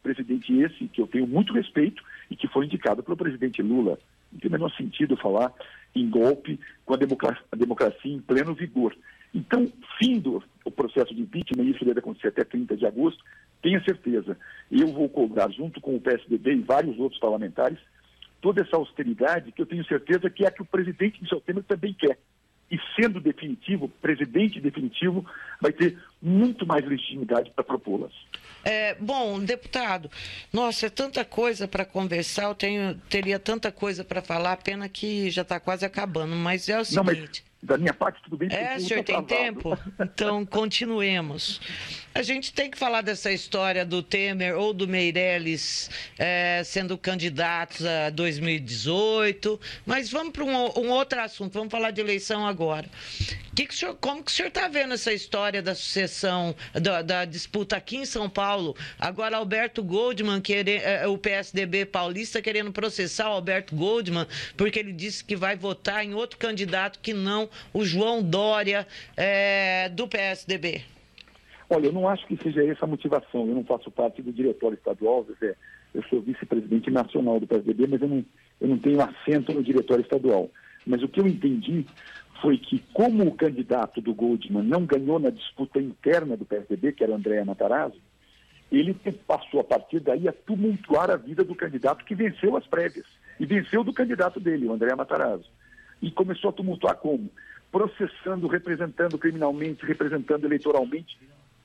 presidente 0.01 0.51
esse 0.61 0.87
que 0.87 0.99
eu 0.99 1.05
tenho 1.05 1.27
muito 1.27 1.53
respeito 1.53 2.03
e 2.29 2.35
que 2.35 2.47
foi 2.47 2.65
indicado 2.65 3.03
pelo 3.03 3.15
presidente 3.17 3.61
Lula. 3.61 3.99
Não 4.31 4.39
tem 4.39 4.49
o 4.49 4.51
menor 4.51 4.71
sentido 4.71 5.15
falar 5.15 5.53
em 5.95 6.09
golpe 6.09 6.59
com 6.85 6.93
a 6.93 6.97
democracia, 6.97 7.43
a 7.51 7.55
democracia 7.55 8.11
em 8.11 8.19
pleno 8.19 8.53
vigor. 8.53 8.95
Então, 9.35 9.69
findo 9.99 10.41
o 10.63 10.71
processo 10.71 11.13
de 11.13 11.21
impeachment, 11.21 11.65
isso 11.65 11.83
deve 11.83 11.99
acontecer 11.99 12.29
até 12.29 12.45
30 12.45 12.77
de 12.77 12.85
agosto, 12.85 13.21
tenha 13.61 13.83
certeza, 13.83 14.37
eu 14.71 14.87
vou 14.87 15.09
cobrar, 15.09 15.51
junto 15.51 15.81
com 15.81 15.95
o 15.95 15.99
PSDB 15.99 16.53
e 16.53 16.61
vários 16.61 16.97
outros 16.97 17.19
parlamentares, 17.19 17.77
toda 18.41 18.61
essa 18.61 18.77
austeridade 18.77 19.51
que 19.51 19.61
eu 19.61 19.65
tenho 19.65 19.85
certeza 19.85 20.29
que 20.29 20.45
é 20.45 20.47
a 20.47 20.51
que 20.51 20.61
o 20.61 20.65
presidente 20.65 21.21
Michel 21.21 21.41
Temer 21.41 21.63
também 21.65 21.93
quer 21.93 22.17
e 22.71 22.79
sendo 22.95 23.19
definitivo, 23.19 23.87
presidente 24.01 24.59
definitivo, 24.59 25.25
vai 25.61 25.71
ter 25.71 25.97
muito 26.21 26.65
mais 26.65 26.83
legitimidade 26.85 27.51
para 27.51 27.63
propô-las. 27.63 28.11
É, 28.63 28.95
bom, 28.95 29.39
deputado, 29.39 30.09
nossa, 30.51 30.87
é 30.87 30.89
tanta 30.89 31.23
coisa 31.23 31.67
para 31.67 31.85
conversar, 31.85 32.45
eu 32.45 32.55
tenho, 32.55 32.95
teria 33.09 33.37
tanta 33.37 33.71
coisa 33.71 34.03
para 34.03 34.21
falar, 34.21 34.57
pena 34.57 34.89
que 34.89 35.29
já 35.29 35.43
está 35.43 35.59
quase 35.59 35.85
acabando, 35.85 36.35
mas 36.35 36.67
é 36.67 36.79
o 36.79 36.85
seguinte... 36.85 36.97
Não, 36.97 37.03
mas 37.03 37.43
da 37.65 37.77
minha 37.77 37.93
parte, 37.93 38.21
tudo 38.23 38.37
bem. 38.37 38.49
É, 38.51 38.77
o 38.77 38.79
senhor 38.79 39.03
tem 39.03 39.21
tempo? 39.23 39.77
Então, 39.99 40.45
continuemos. 40.47 41.59
A 42.13 42.21
gente 42.21 42.53
tem 42.53 42.71
que 42.71 42.77
falar 42.77 43.01
dessa 43.01 43.29
história 43.29 43.85
do 43.85 44.01
Temer 44.01 44.55
ou 44.57 44.73
do 44.73 44.87
Meirelles 44.87 45.89
é, 46.17 46.61
sendo 46.63 46.97
candidatos 46.97 47.85
a 47.85 48.09
2018, 48.09 49.59
mas 49.85 50.09
vamos 50.09 50.31
para 50.31 50.45
um, 50.45 50.53
um, 50.79 50.91
outro 50.91 51.19
assunto, 51.19 51.51
vamos 51.51 51.69
falar 51.69 51.91
de 51.91 51.99
eleição 51.99 52.47
agora. 52.47 52.89
Que 53.53 53.65
que 53.65 53.75
senhor, 53.75 53.95
como 53.95 54.23
que 54.23 54.31
o 54.31 54.33
senhor 54.33 54.47
está 54.47 54.69
vendo 54.69 54.93
essa 54.93 55.11
história 55.11 55.61
da 55.61 55.75
sucessão, 55.75 56.55
da, 56.73 57.01
da, 57.01 57.25
disputa 57.25 57.75
aqui 57.75 57.97
em 57.97 58.05
São 58.05 58.29
Paulo? 58.29 58.77
Agora, 58.97 59.35
Alberto 59.35 59.83
Goldman, 59.83 60.39
querer, 60.39 60.83
é, 60.83 61.07
o 61.07 61.17
PSDB 61.17 61.85
paulista, 61.85 62.41
querendo 62.41 62.71
processar 62.71 63.29
o 63.29 63.33
Alberto 63.33 63.75
Goldman, 63.75 64.25
porque 64.55 64.79
ele 64.79 64.93
disse 64.93 65.21
que 65.21 65.35
vai 65.35 65.57
votar 65.57 66.05
em 66.05 66.13
outro 66.13 66.37
candidato 66.37 66.99
que 66.99 67.13
não 67.13 67.49
o 67.73 67.83
João 67.83 68.21
Dória 68.21 68.87
é, 69.17 69.89
do 69.89 70.07
PSDB? 70.07 70.83
Olha, 71.69 71.87
eu 71.87 71.93
não 71.93 72.07
acho 72.07 72.25
que 72.27 72.37
seja 72.41 72.63
essa 72.63 72.85
a 72.85 72.87
motivação. 72.87 73.47
Eu 73.47 73.55
não 73.55 73.63
faço 73.63 73.89
parte 73.89 74.21
do 74.21 74.31
diretório 74.31 74.75
estadual, 74.75 75.25
Zé. 75.39 75.55
Eu 75.93 76.03
sou 76.03 76.21
vice-presidente 76.21 76.91
nacional 76.91 77.39
do 77.39 77.47
PSDB, 77.47 77.87
mas 77.87 78.01
eu 78.01 78.07
não, 78.07 78.25
eu 78.61 78.67
não 78.67 78.77
tenho 78.77 79.01
assento 79.01 79.53
no 79.53 79.63
diretório 79.63 80.03
estadual. 80.03 80.49
Mas 80.85 81.01
o 81.01 81.07
que 81.07 81.19
eu 81.19 81.27
entendi 81.27 81.85
foi 82.41 82.57
que, 82.57 82.83
como 82.93 83.25
o 83.25 83.33
candidato 83.33 84.01
do 84.01 84.13
Goldman 84.13 84.63
não 84.63 84.85
ganhou 84.85 85.19
na 85.19 85.29
disputa 85.29 85.79
interna 85.79 86.37
do 86.37 86.45
PSDB, 86.45 86.91
que 86.91 87.03
era 87.03 87.15
Andréa 87.15 87.45
Matarazzo, 87.45 87.99
ele 88.71 88.93
passou 89.25 89.59
a 89.59 89.63
partir 89.63 89.99
daí 89.99 90.27
a 90.27 90.33
tumultuar 90.33 91.09
a 91.09 91.15
vida 91.15 91.43
do 91.43 91.55
candidato 91.55 92.03
que 92.05 92.13
venceu 92.13 92.57
as 92.57 92.67
prévias. 92.67 93.05
E 93.39 93.45
venceu 93.45 93.83
do 93.83 93.93
candidato 93.93 94.39
dele, 94.39 94.67
o 94.67 94.73
André 94.73 94.93
Matarazzo 94.95 95.49
e 96.01 96.11
começou 96.11 96.49
a 96.49 96.53
tumultuar 96.53 96.95
como? 96.97 97.29
Processando, 97.71 98.47
representando 98.47 99.17
criminalmente, 99.17 99.85
representando 99.85 100.45
eleitoralmente 100.45 101.17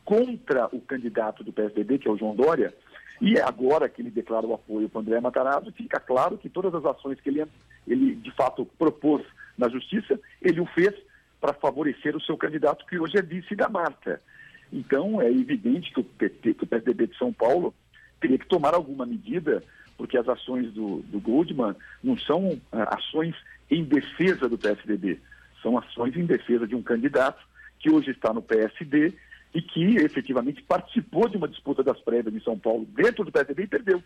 contra 0.04 0.66
o 0.72 0.80
candidato 0.80 1.44
do 1.44 1.52
PSDB, 1.52 1.98
que 1.98 2.08
é 2.08 2.10
o 2.10 2.16
João 2.16 2.34
Dória, 2.34 2.74
e 3.20 3.36
é 3.36 3.42
agora 3.42 3.88
que 3.88 4.00
ele 4.00 4.10
declara 4.10 4.46
o 4.46 4.54
apoio 4.54 4.88
para 4.88 5.00
André 5.02 5.20
Matarazzo, 5.20 5.72
fica 5.72 6.00
claro 6.00 6.38
que 6.38 6.48
todas 6.48 6.74
as 6.74 6.84
ações 6.84 7.20
que 7.20 7.28
ele, 7.28 7.44
ele 7.86 8.14
de 8.14 8.30
fato 8.32 8.64
propôs 8.78 9.22
na 9.58 9.68
justiça, 9.68 10.18
ele 10.40 10.60
o 10.60 10.66
fez 10.66 10.94
para 11.40 11.52
favorecer 11.52 12.16
o 12.16 12.20
seu 12.20 12.36
candidato, 12.36 12.86
que 12.86 12.98
hoje 12.98 13.18
é 13.18 13.22
vice 13.22 13.54
da 13.54 13.68
Marta. 13.68 14.20
Então, 14.72 15.20
é 15.20 15.30
evidente 15.30 15.92
que 15.92 16.00
o, 16.00 16.04
PT, 16.04 16.54
que 16.54 16.64
o 16.64 16.66
PSDB 16.66 17.08
de 17.08 17.18
São 17.18 17.32
Paulo 17.32 17.74
teria 18.20 18.38
que 18.38 18.46
tomar 18.46 18.74
alguma 18.74 19.04
medida, 19.04 19.62
porque 20.00 20.16
as 20.16 20.26
ações 20.26 20.72
do, 20.72 21.02
do 21.02 21.20
Goldman 21.20 21.76
não 22.02 22.16
são 22.16 22.52
uh, 22.52 22.60
ações 22.72 23.36
em 23.70 23.84
defesa 23.84 24.48
do 24.48 24.56
PSDB. 24.56 25.20
São 25.62 25.76
ações 25.76 26.16
em 26.16 26.24
defesa 26.24 26.66
de 26.66 26.74
um 26.74 26.82
candidato 26.82 27.46
que 27.78 27.90
hoje 27.90 28.10
está 28.10 28.32
no 28.32 28.40
PSD 28.40 29.12
e 29.52 29.60
que 29.60 29.96
efetivamente 29.96 30.62
participou 30.62 31.28
de 31.28 31.36
uma 31.36 31.46
disputa 31.46 31.82
das 31.82 32.00
prévias 32.00 32.34
em 32.34 32.40
São 32.40 32.58
Paulo 32.58 32.86
dentro 32.86 33.26
do 33.26 33.30
PSDB 33.30 33.64
e 33.64 33.66
perdeu. 33.66 34.02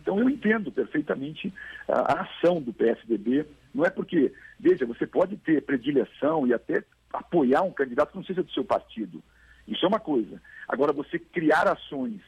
Então 0.00 0.18
eu 0.18 0.30
entendo 0.30 0.72
perfeitamente 0.72 1.52
a 1.86 2.22
ação 2.22 2.62
do 2.62 2.72
PSDB. 2.72 3.44
Não 3.74 3.84
é 3.84 3.90
porque, 3.90 4.32
veja, 4.58 4.86
você 4.86 5.06
pode 5.06 5.36
ter 5.36 5.60
predileção 5.60 6.46
e 6.46 6.54
até 6.54 6.82
apoiar 7.12 7.60
um 7.64 7.72
candidato 7.72 8.12
que 8.12 8.16
não 8.16 8.24
seja 8.24 8.42
do 8.42 8.50
seu 8.52 8.64
partido. 8.64 9.22
Isso 9.66 9.84
é 9.84 9.88
uma 9.88 10.00
coisa. 10.00 10.40
Agora, 10.66 10.90
você 10.90 11.18
criar 11.18 11.68
ações, 11.68 12.22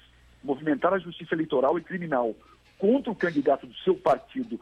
movimentar 0.45 0.93
a 0.93 0.99
justiça 0.99 1.35
eleitoral 1.35 1.79
e 1.79 1.83
criminal 1.83 2.37
contra 2.81 3.13
o 3.13 3.15
candidato 3.15 3.67
do 3.67 3.75
seu 3.85 3.95
partido 3.95 4.59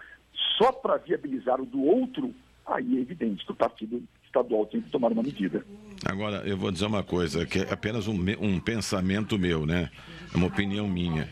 só 0.59 0.73
para 0.73 0.97
viabilizar 0.97 1.61
o 1.61 1.67
do 1.67 1.83
outro, 1.83 2.35
aí 2.67 2.99
é 2.99 3.01
evidente 3.01 3.47
que 3.47 3.53
o 3.53 3.55
partido 3.55 4.03
estadual 4.25 4.67
tem 4.67 4.81
que 4.81 4.91
tomar 4.91 5.13
uma 5.13 5.23
medida. 5.23 5.65
Agora, 6.05 6.43
eu 6.47 6.57
vou 6.57 6.71
dizer 6.71 6.87
uma 6.87 7.03
coisa, 7.03 7.47
que 7.47 7.61
é 7.61 7.73
apenas 7.73 8.07
um, 8.07 8.19
um 8.41 8.61
pensamento 8.61 9.39
meu, 9.39 9.65
né? 9.65 9.91
É 10.33 10.37
uma 10.37 10.49
opinião 10.49 10.87
minha. 10.89 11.29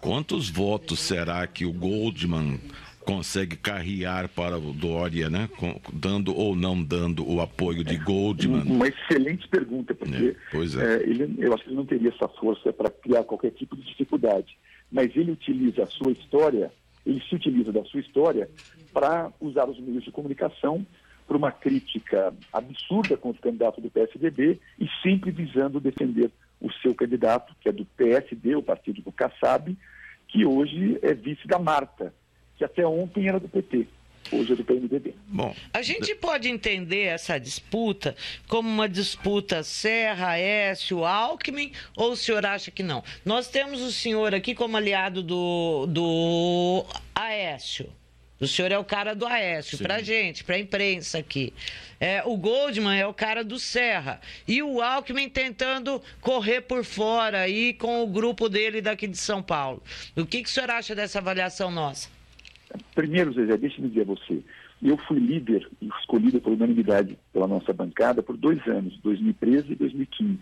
Quantos 0.00 0.50
votos 0.50 1.00
será 1.00 1.46
que 1.46 1.64
o 1.64 1.72
Goldman 1.72 2.60
consegue 3.06 3.56
carrear 3.56 4.28
para 4.28 4.58
o 4.58 4.72
Dória, 4.72 5.30
né? 5.30 5.48
dando 5.92 6.36
ou 6.36 6.56
não 6.56 6.82
dando 6.82 7.28
o 7.28 7.40
apoio 7.40 7.84
de 7.84 7.96
Goldman? 7.96 8.62
Uma 8.62 8.88
excelente 8.88 9.48
pergunta, 9.48 9.94
porque 9.94 10.36
é, 10.52 10.56
é. 10.56 10.96
É, 10.96 11.02
ele, 11.08 11.36
eu 11.38 11.54
acho 11.54 11.62
que 11.62 11.70
ele 11.70 11.76
não 11.76 11.86
teria 11.86 12.10
essa 12.10 12.28
força 12.28 12.72
para 12.72 12.90
criar 12.90 13.22
qualquer 13.22 13.52
tipo 13.52 13.76
de 13.76 13.82
dificuldade. 13.84 14.58
Mas 14.90 15.14
ele 15.16 15.32
utiliza 15.32 15.84
a 15.84 15.86
sua 15.86 16.12
história 16.12 16.72
ele 17.06 17.22
se 17.28 17.36
utiliza 17.36 17.72
da 17.72 17.84
sua 17.84 18.00
história 18.00 18.50
para 18.92 19.32
usar 19.40 19.68
os 19.68 19.78
meios 19.78 20.02
de 20.02 20.10
comunicação 20.10 20.84
para 21.26 21.36
uma 21.36 21.52
crítica 21.52 22.34
absurda 22.52 23.16
contra 23.16 23.38
o 23.38 23.42
candidato 23.42 23.80
do 23.80 23.90
PSDB 23.90 24.60
e 24.78 24.86
sempre 25.02 25.30
visando 25.30 25.80
defender 25.80 26.30
o 26.60 26.70
seu 26.72 26.94
candidato, 26.94 27.54
que 27.60 27.68
é 27.68 27.72
do 27.72 27.84
PSD, 27.84 28.56
o 28.56 28.62
partido 28.62 29.02
do 29.02 29.12
Kassab, 29.12 29.76
que 30.28 30.44
hoje 30.44 30.98
é 31.02 31.14
vice 31.14 31.46
da 31.46 31.58
Marta, 31.58 32.12
que 32.56 32.64
até 32.64 32.86
ontem 32.86 33.28
era 33.28 33.38
do 33.38 33.48
PT 33.48 33.86
hoje 34.32 34.52
é 34.52 34.56
do 34.56 34.64
PMDB. 34.64 35.14
Bom, 35.26 35.54
a 35.72 35.82
gente 35.82 36.14
pode 36.14 36.48
entender 36.48 37.04
essa 37.04 37.38
disputa 37.38 38.16
como 38.48 38.68
uma 38.68 38.88
disputa 38.88 39.62
Serra, 39.62 40.30
Aécio, 40.30 41.04
Alckmin, 41.04 41.72
ou 41.96 42.12
o 42.12 42.16
senhor 42.16 42.44
acha 42.44 42.70
que 42.70 42.82
não? 42.82 43.02
Nós 43.24 43.48
temos 43.48 43.80
o 43.80 43.92
senhor 43.92 44.34
aqui 44.34 44.54
como 44.54 44.76
aliado 44.76 45.22
do, 45.22 45.86
do 45.86 46.84
Aécio. 47.14 47.92
O 48.38 48.46
senhor 48.46 48.70
é 48.70 48.78
o 48.78 48.84
cara 48.84 49.14
do 49.14 49.26
Aécio, 49.26 49.78
para 49.78 50.02
gente, 50.02 50.44
para 50.44 50.56
a 50.56 50.58
imprensa 50.58 51.16
aqui. 51.18 51.54
É, 51.98 52.22
o 52.24 52.36
Goldman 52.36 52.98
é 52.98 53.06
o 53.06 53.14
cara 53.14 53.42
do 53.42 53.58
Serra. 53.58 54.20
E 54.46 54.62
o 54.62 54.82
Alckmin 54.82 55.30
tentando 55.30 56.02
correr 56.20 56.60
por 56.60 56.84
fora 56.84 57.40
aí 57.40 57.72
com 57.72 58.02
o 58.02 58.06
grupo 58.06 58.48
dele 58.50 58.82
daqui 58.82 59.06
de 59.06 59.16
São 59.16 59.42
Paulo. 59.42 59.82
O 60.14 60.26
que, 60.26 60.42
que 60.42 60.48
o 60.48 60.52
senhor 60.52 60.70
acha 60.70 60.94
dessa 60.94 61.18
avaliação 61.18 61.70
nossa? 61.70 62.15
Primeiro, 62.94 63.32
Zezé, 63.32 63.56
deixe-me 63.56 63.88
dizer 63.88 64.02
a 64.02 64.04
você, 64.04 64.42
eu 64.82 64.96
fui 64.96 65.18
líder 65.18 65.68
escolhido 65.80 66.40
por 66.40 66.52
unanimidade 66.52 67.18
pela 67.32 67.46
nossa 67.46 67.72
bancada 67.72 68.22
por 68.22 68.36
dois 68.36 68.64
anos, 68.66 68.98
2013 69.02 69.72
e 69.72 69.76
2015. 69.76 70.38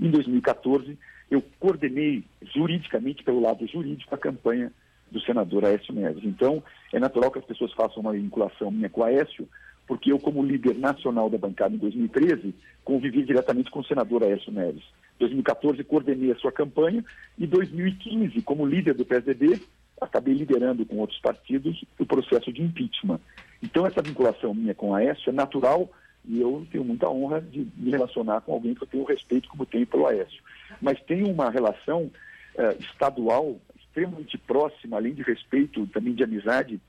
Em 0.00 0.10
2014, 0.10 0.96
eu 1.30 1.42
coordenei 1.60 2.24
juridicamente, 2.54 3.22
pelo 3.22 3.40
lado 3.40 3.66
jurídico, 3.66 4.14
a 4.14 4.18
campanha 4.18 4.72
do 5.10 5.20
senador 5.20 5.64
Aécio 5.64 5.92
Neves. 5.92 6.24
Então, 6.24 6.62
é 6.92 6.98
natural 6.98 7.30
que 7.30 7.38
as 7.38 7.44
pessoas 7.44 7.72
façam 7.72 8.00
uma 8.00 8.12
vinculação 8.12 8.70
minha 8.70 8.88
com 8.88 9.00
o 9.00 9.04
Aécio, 9.04 9.48
porque 9.86 10.12
eu, 10.12 10.18
como 10.18 10.44
líder 10.44 10.76
nacional 10.76 11.30
da 11.30 11.38
bancada 11.38 11.74
em 11.74 11.78
2013, 11.78 12.54
convivi 12.84 13.22
diretamente 13.22 13.70
com 13.70 13.80
o 13.80 13.84
senador 13.84 14.22
Aécio 14.22 14.52
Neves. 14.52 14.84
2014, 15.18 15.82
coordenei 15.84 16.30
a 16.30 16.36
sua 16.36 16.52
campanha 16.52 17.04
e 17.38 17.46
2015, 17.46 18.40
como 18.42 18.66
líder 18.66 18.94
do 18.94 19.04
PSDB, 19.04 19.60
acabei 20.00 20.34
liderando 20.34 20.84
com 20.86 20.96
outros 20.96 21.18
partidos 21.20 21.84
o 21.98 22.06
processo 22.06 22.52
de 22.52 22.62
impeachment. 22.62 23.20
Então, 23.62 23.86
essa 23.86 24.02
vinculação 24.02 24.54
minha 24.54 24.74
com 24.74 24.94
a 24.94 24.98
Aécio 24.98 25.30
é 25.30 25.32
natural 25.32 25.90
e 26.24 26.40
eu 26.40 26.66
tenho 26.70 26.84
muita 26.84 27.08
honra 27.08 27.40
de 27.40 27.66
me 27.76 27.90
relacionar 27.90 28.40
com 28.42 28.52
alguém 28.52 28.74
que 28.74 28.82
eu 28.82 28.86
tenho 28.86 29.04
respeito 29.04 29.48
como 29.48 29.66
tenho 29.66 29.86
pelo 29.86 30.06
Aécio. 30.06 30.42
Mas 30.80 31.00
tem 31.02 31.24
uma 31.24 31.50
relação 31.50 32.10
eh, 32.56 32.76
estadual 32.80 33.58
extremamente 33.78 34.36
próxima, 34.36 34.96
além 34.96 35.14
de 35.14 35.22
respeito, 35.22 35.86
também 35.88 36.14
de 36.14 36.22
amizade, 36.22 36.80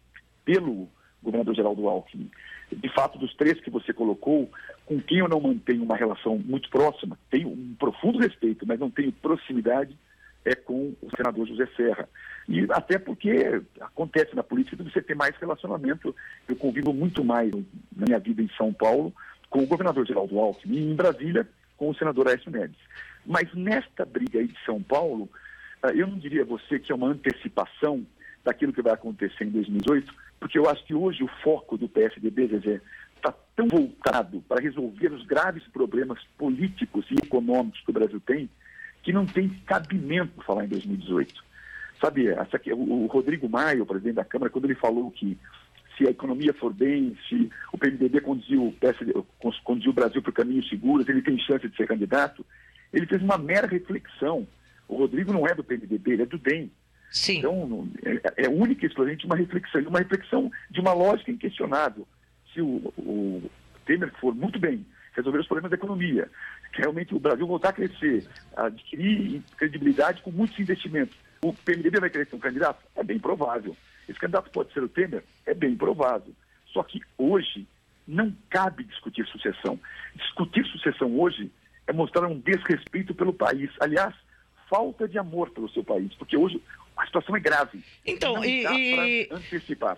pelo 0.43 0.89
governador 1.23 1.55
Geraldo 1.55 1.87
Alckmin. 1.87 2.29
De 2.71 2.89
fato, 2.93 3.17
dos 3.17 3.33
três 3.35 3.59
que 3.59 3.69
você 3.69 3.91
colocou, 3.91 4.49
com 4.85 4.99
quem 5.01 5.19
eu 5.19 5.27
não 5.27 5.39
mantenho 5.39 5.83
uma 5.83 5.95
relação 5.95 6.37
muito 6.37 6.69
próxima, 6.69 7.17
tenho 7.29 7.49
um 7.49 7.75
profundo 7.79 8.19
respeito, 8.19 8.65
mas 8.67 8.79
não 8.79 8.91
tenho 8.91 9.11
proximidade, 9.11 9.97
é 10.49 10.55
com 10.55 10.95
o 11.01 11.09
senador 11.15 11.47
José 11.47 11.67
Serra. 11.77 12.09
E 12.47 12.65
até 12.71 12.97
porque 12.97 13.61
acontece 13.79 14.35
na 14.35 14.41
política 14.41 14.75
de 14.75 14.91
você 14.91 15.01
ter 15.01 15.15
mais 15.15 15.35
relacionamento. 15.37 16.15
Eu 16.47 16.55
convivo 16.55 16.91
muito 16.91 17.23
mais 17.23 17.51
na 17.95 18.07
minha 18.07 18.19
vida 18.19 18.41
em 18.41 18.49
São 18.57 18.73
Paulo 18.73 19.13
com 19.49 19.59
o 19.59 19.67
governador 19.67 20.05
Geraldo 20.07 20.39
Alckmin 20.39 20.77
e 20.77 20.91
em 20.91 20.95
Brasília 20.95 21.47
com 21.77 21.89
o 21.89 21.95
senador 21.95 22.27
Aécio 22.27 22.51
Neves. 22.51 22.77
Mas 23.25 23.53
nesta 23.53 24.05
briga 24.05 24.39
aí 24.39 24.47
de 24.47 24.57
São 24.65 24.81
Paulo, 24.81 25.29
ah, 25.83 25.91
eu 25.93 26.07
não 26.07 26.17
diria 26.17 26.41
a 26.41 26.45
você 26.45 26.79
que 26.79 26.91
é 26.91 26.95
uma 26.95 27.07
antecipação 27.07 28.05
daquilo 28.43 28.73
que 28.73 28.81
vai 28.81 28.93
acontecer 28.93 29.43
em 29.43 29.51
2018, 29.51 30.11
porque 30.39 30.57
eu 30.57 30.67
acho 30.67 30.83
que 30.85 30.95
hoje 30.95 31.23
o 31.23 31.29
foco 31.43 31.77
do 31.77 31.87
PSDB, 31.87 32.47
Zezé, 32.47 32.81
está 33.15 33.33
tão 33.55 33.67
voltado 33.67 34.41
para 34.47 34.61
resolver 34.61 35.11
os 35.11 35.25
graves 35.25 35.63
problemas 35.67 36.19
políticos 36.37 37.05
e 37.11 37.15
econômicos 37.25 37.81
que 37.81 37.91
o 37.91 37.93
Brasil 37.93 38.19
tem, 38.21 38.49
que 39.03 39.13
não 39.13 39.25
tem 39.25 39.49
cabimento 39.65 40.43
falar 40.43 40.65
em 40.65 40.69
2018. 40.69 41.33
Sabe, 42.01 42.27
essa, 42.27 42.59
o 42.73 43.07
Rodrigo 43.07 43.49
Maia, 43.49 43.83
o 43.83 43.85
presidente 43.85 44.15
da 44.15 44.25
Câmara, 44.25 44.49
quando 44.49 44.65
ele 44.65 44.75
falou 44.75 45.11
que 45.11 45.37
se 45.97 46.07
a 46.07 46.11
economia 46.11 46.53
for 46.53 46.73
bem, 46.73 47.17
se 47.27 47.49
o 47.73 47.77
PMDB 47.77 48.21
conduziu, 48.21 48.73
conduziu 49.63 49.91
o 49.91 49.93
Brasil 49.93 50.21
para 50.21 50.29
o 50.29 50.33
caminho 50.33 50.63
seguro, 50.63 51.03
ele 51.07 51.21
tem 51.21 51.37
chance 51.39 51.67
de 51.67 51.75
ser 51.75 51.87
candidato, 51.87 52.45
ele 52.93 53.05
fez 53.05 53.21
uma 53.21 53.37
mera 53.37 53.67
reflexão. 53.67 54.47
O 54.87 54.95
Rodrigo 54.95 55.33
não 55.33 55.45
é 55.45 55.53
do 55.53 55.63
PMDB, 55.63 56.11
ele 56.11 56.21
é 56.23 56.25
do 56.25 56.37
DEM. 56.37 56.71
Sim. 57.11 57.39
Então, 57.39 57.89
é, 58.03 58.45
é 58.45 58.49
única 58.49 58.85
e 58.85 58.87
exclusivamente 58.87 59.25
uma 59.25 59.35
reflexão, 59.35 59.81
uma 59.81 59.99
reflexão 59.99 60.51
de 60.69 60.79
uma 60.79 60.93
lógica 60.93 61.31
inquestionável. 61.31 62.07
Se 62.53 62.61
o, 62.61 62.93
o 62.97 63.51
Temer 63.85 64.11
for 64.21 64.33
muito 64.33 64.57
bem 64.57 64.85
resolver 65.13 65.39
os 65.39 65.47
problemas 65.47 65.71
da 65.71 65.75
economia, 65.77 66.29
realmente 66.71 67.13
o 67.15 67.19
Brasil 67.19 67.45
voltar 67.45 67.69
a 67.69 67.73
crescer, 67.73 68.27
adquirir 68.55 69.41
credibilidade 69.57 70.21
com 70.21 70.31
muitos 70.31 70.59
investimentos, 70.59 71.15
o 71.41 71.53
PMDB 71.53 71.99
vai 71.99 72.09
querer 72.09 72.27
ser 72.27 72.35
um 72.35 72.39
candidato? 72.39 72.83
É 72.95 73.03
bem 73.03 73.19
provável. 73.19 73.75
Esse 74.07 74.19
candidato 74.19 74.49
pode 74.51 74.73
ser 74.73 74.83
o 74.83 74.89
Temer? 74.89 75.23
É 75.45 75.53
bem 75.53 75.75
provável. 75.75 76.33
Só 76.73 76.83
que 76.83 77.01
hoje 77.17 77.67
não 78.07 78.35
cabe 78.49 78.83
discutir 78.83 79.25
sucessão. 79.27 79.79
Discutir 80.15 80.65
sucessão 80.65 81.17
hoje 81.19 81.51
é 81.87 81.93
mostrar 81.93 82.27
um 82.27 82.39
desrespeito 82.39 83.13
pelo 83.13 83.33
país. 83.33 83.69
Aliás, 83.79 84.13
falta 84.69 85.07
de 85.07 85.17
amor 85.17 85.51
pelo 85.51 85.69
seu 85.69 85.83
país, 85.83 86.13
porque 86.15 86.35
hoje 86.35 86.61
a 86.97 87.05
situação 87.05 87.35
é 87.35 87.39
grave. 87.39 87.83
Então, 88.05 88.33
não 88.33 88.45
e, 88.45 88.63
dá 88.63 88.73
e... 88.73 89.29
antecipar. 89.31 89.97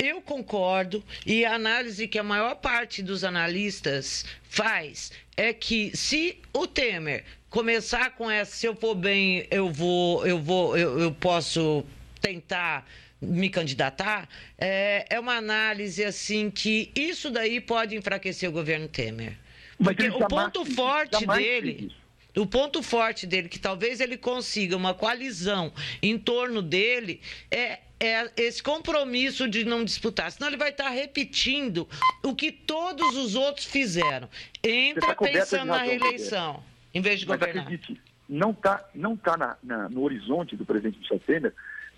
Eu 0.00 0.22
concordo, 0.22 1.02
e 1.26 1.44
a 1.44 1.54
análise 1.54 2.06
que 2.06 2.20
a 2.20 2.22
maior 2.22 2.54
parte 2.54 3.02
dos 3.02 3.24
analistas 3.24 4.24
faz 4.48 5.10
é 5.36 5.52
que 5.52 5.90
se 5.96 6.38
o 6.52 6.68
Temer 6.68 7.24
começar 7.50 8.10
com 8.10 8.30
essa, 8.30 8.54
se 8.54 8.66
eu 8.66 8.76
for 8.76 8.94
bem, 8.94 9.48
eu 9.50 9.72
vou, 9.72 10.24
eu 10.24 10.38
vou, 10.38 10.78
eu, 10.78 11.00
eu 11.00 11.12
posso 11.12 11.84
tentar 12.20 12.88
me 13.20 13.50
candidatar, 13.50 14.28
é, 14.56 15.04
é 15.10 15.18
uma 15.18 15.34
análise 15.34 16.04
assim 16.04 16.48
que 16.48 16.92
isso 16.94 17.28
daí 17.28 17.60
pode 17.60 17.96
enfraquecer 17.96 18.48
o 18.48 18.52
governo 18.52 18.86
Temer. 18.86 19.36
Porque 19.82 20.08
o 20.10 20.28
ponto 20.28 20.64
forte 20.64 21.26
dele. 21.26 21.92
O 22.36 22.46
ponto 22.46 22.84
forte 22.84 23.26
dele, 23.26 23.48
que 23.48 23.58
talvez 23.58 24.00
ele 24.00 24.16
consiga 24.16 24.76
uma 24.76 24.94
coalizão 24.94 25.72
em 26.00 26.16
torno 26.16 26.62
dele, 26.62 27.20
é 27.50 27.80
é 28.00 28.30
esse 28.36 28.62
compromisso 28.62 29.48
de 29.48 29.64
não 29.64 29.84
disputar. 29.84 30.30
Senão 30.30 30.48
ele 30.48 30.56
vai 30.56 30.70
estar 30.70 30.88
repetindo 30.88 31.88
o 32.22 32.34
que 32.34 32.52
todos 32.52 33.16
os 33.16 33.34
outros 33.34 33.66
fizeram. 33.66 34.28
Entra 34.62 35.14
tá 35.14 35.16
pensando 35.16 35.68
na 35.68 35.78
reeleição, 35.78 36.62
em 36.94 37.00
vez 37.00 37.20
de 37.20 37.26
Mas 37.26 37.38
governar. 37.38 37.64
acredite, 37.64 38.00
não 38.28 38.50
está 38.50 38.88
não 38.94 39.16
tá 39.16 39.36
na, 39.36 39.56
na, 39.62 39.88
no 39.88 40.02
horizonte 40.02 40.56
do 40.56 40.64
presidente 40.64 40.98
Michel 40.98 41.18
Temer 41.20 41.52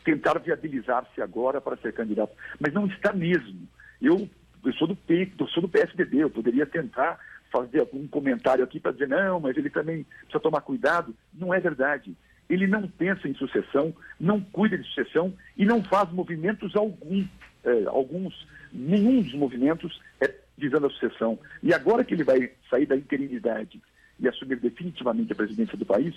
tentar 0.05 0.39
viabilizar-se 0.39 1.21
agora 1.21 1.61
para 1.61 1.77
ser 1.77 1.93
candidato. 1.93 2.33
Mas 2.59 2.73
não 2.73 2.87
está 2.87 3.13
mesmo. 3.13 3.69
Eu, 4.01 4.29
eu 4.65 4.73
sou, 4.75 4.89
do, 4.89 4.97
eu 5.09 5.49
sou 5.49 5.63
do 5.63 5.69
PSDB, 5.69 6.19
eu 6.19 6.31
poderia 6.31 6.65
tentar 6.65 7.19
fazer 7.53 7.81
algum 7.81 8.07
comentário 8.09 8.65
aqui 8.65 8.81
para 8.81 8.93
dizer, 8.93 9.09
não, 9.09 9.41
mas 9.41 9.57
ele 9.57 9.69
também 9.69 10.07
precisa 10.23 10.41
tomar 10.41 10.63
cuidado. 10.63 11.15
Não 11.35 11.53
é 11.53 11.61
verdade 11.61 12.17
ele 12.51 12.67
não 12.67 12.89
pensa 12.89 13.29
em 13.29 13.35
sucessão, 13.35 13.95
não 14.19 14.41
cuida 14.41 14.77
de 14.77 14.85
sucessão 14.89 15.33
e 15.57 15.65
não 15.65 15.83
faz 15.85 16.11
movimentos 16.11 16.75
algum, 16.75 17.25
é, 17.65 17.85
alguns, 17.87 18.47
nenhum 18.73 19.23
dos 19.23 19.35
movimentos 19.35 20.01
é 20.21 20.35
visando 20.59 20.89
a 20.89 20.91
sucessão. 20.91 21.39
E 21.63 21.73
agora 21.73 22.05
que 22.05 22.13
ele 22.13 22.25
vai 22.25 22.51
sair 22.69 22.87
da 22.87 22.97
interinidade 22.97 23.81
e 24.19 24.29
assumir 24.29 24.57
definitivamente 24.57 25.33
a 25.33 25.37
presidência 25.37 25.79
do 25.79 25.87
país, 25.87 26.15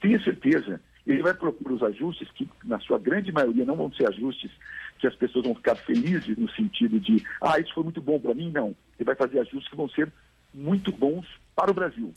tenha 0.00 0.22
certeza, 0.22 0.80
ele 1.06 1.22
vai 1.22 1.34
propor 1.34 1.72
os 1.72 1.82
ajustes 1.82 2.30
que, 2.30 2.48
na 2.64 2.78
sua 2.78 2.98
grande 2.98 3.32
maioria, 3.32 3.64
não 3.64 3.76
vão 3.76 3.92
ser 3.92 4.08
ajustes 4.08 4.50
que 4.98 5.06
as 5.06 5.14
pessoas 5.16 5.44
vão 5.44 5.54
ficar 5.54 5.74
felizes 5.74 6.38
no 6.38 6.48
sentido 6.52 7.00
de, 7.00 7.24
ah, 7.40 7.58
isso 7.58 7.74
foi 7.74 7.82
muito 7.82 8.00
bom 8.00 8.20
para 8.20 8.34
mim. 8.34 8.52
Não. 8.52 8.68
Ele 8.98 9.04
vai 9.04 9.16
fazer 9.16 9.40
ajustes 9.40 9.68
que 9.68 9.76
vão 9.76 9.88
ser 9.88 10.10
muito 10.54 10.92
bons 10.92 11.26
para 11.56 11.70
o 11.70 11.74
Brasil. 11.74 12.14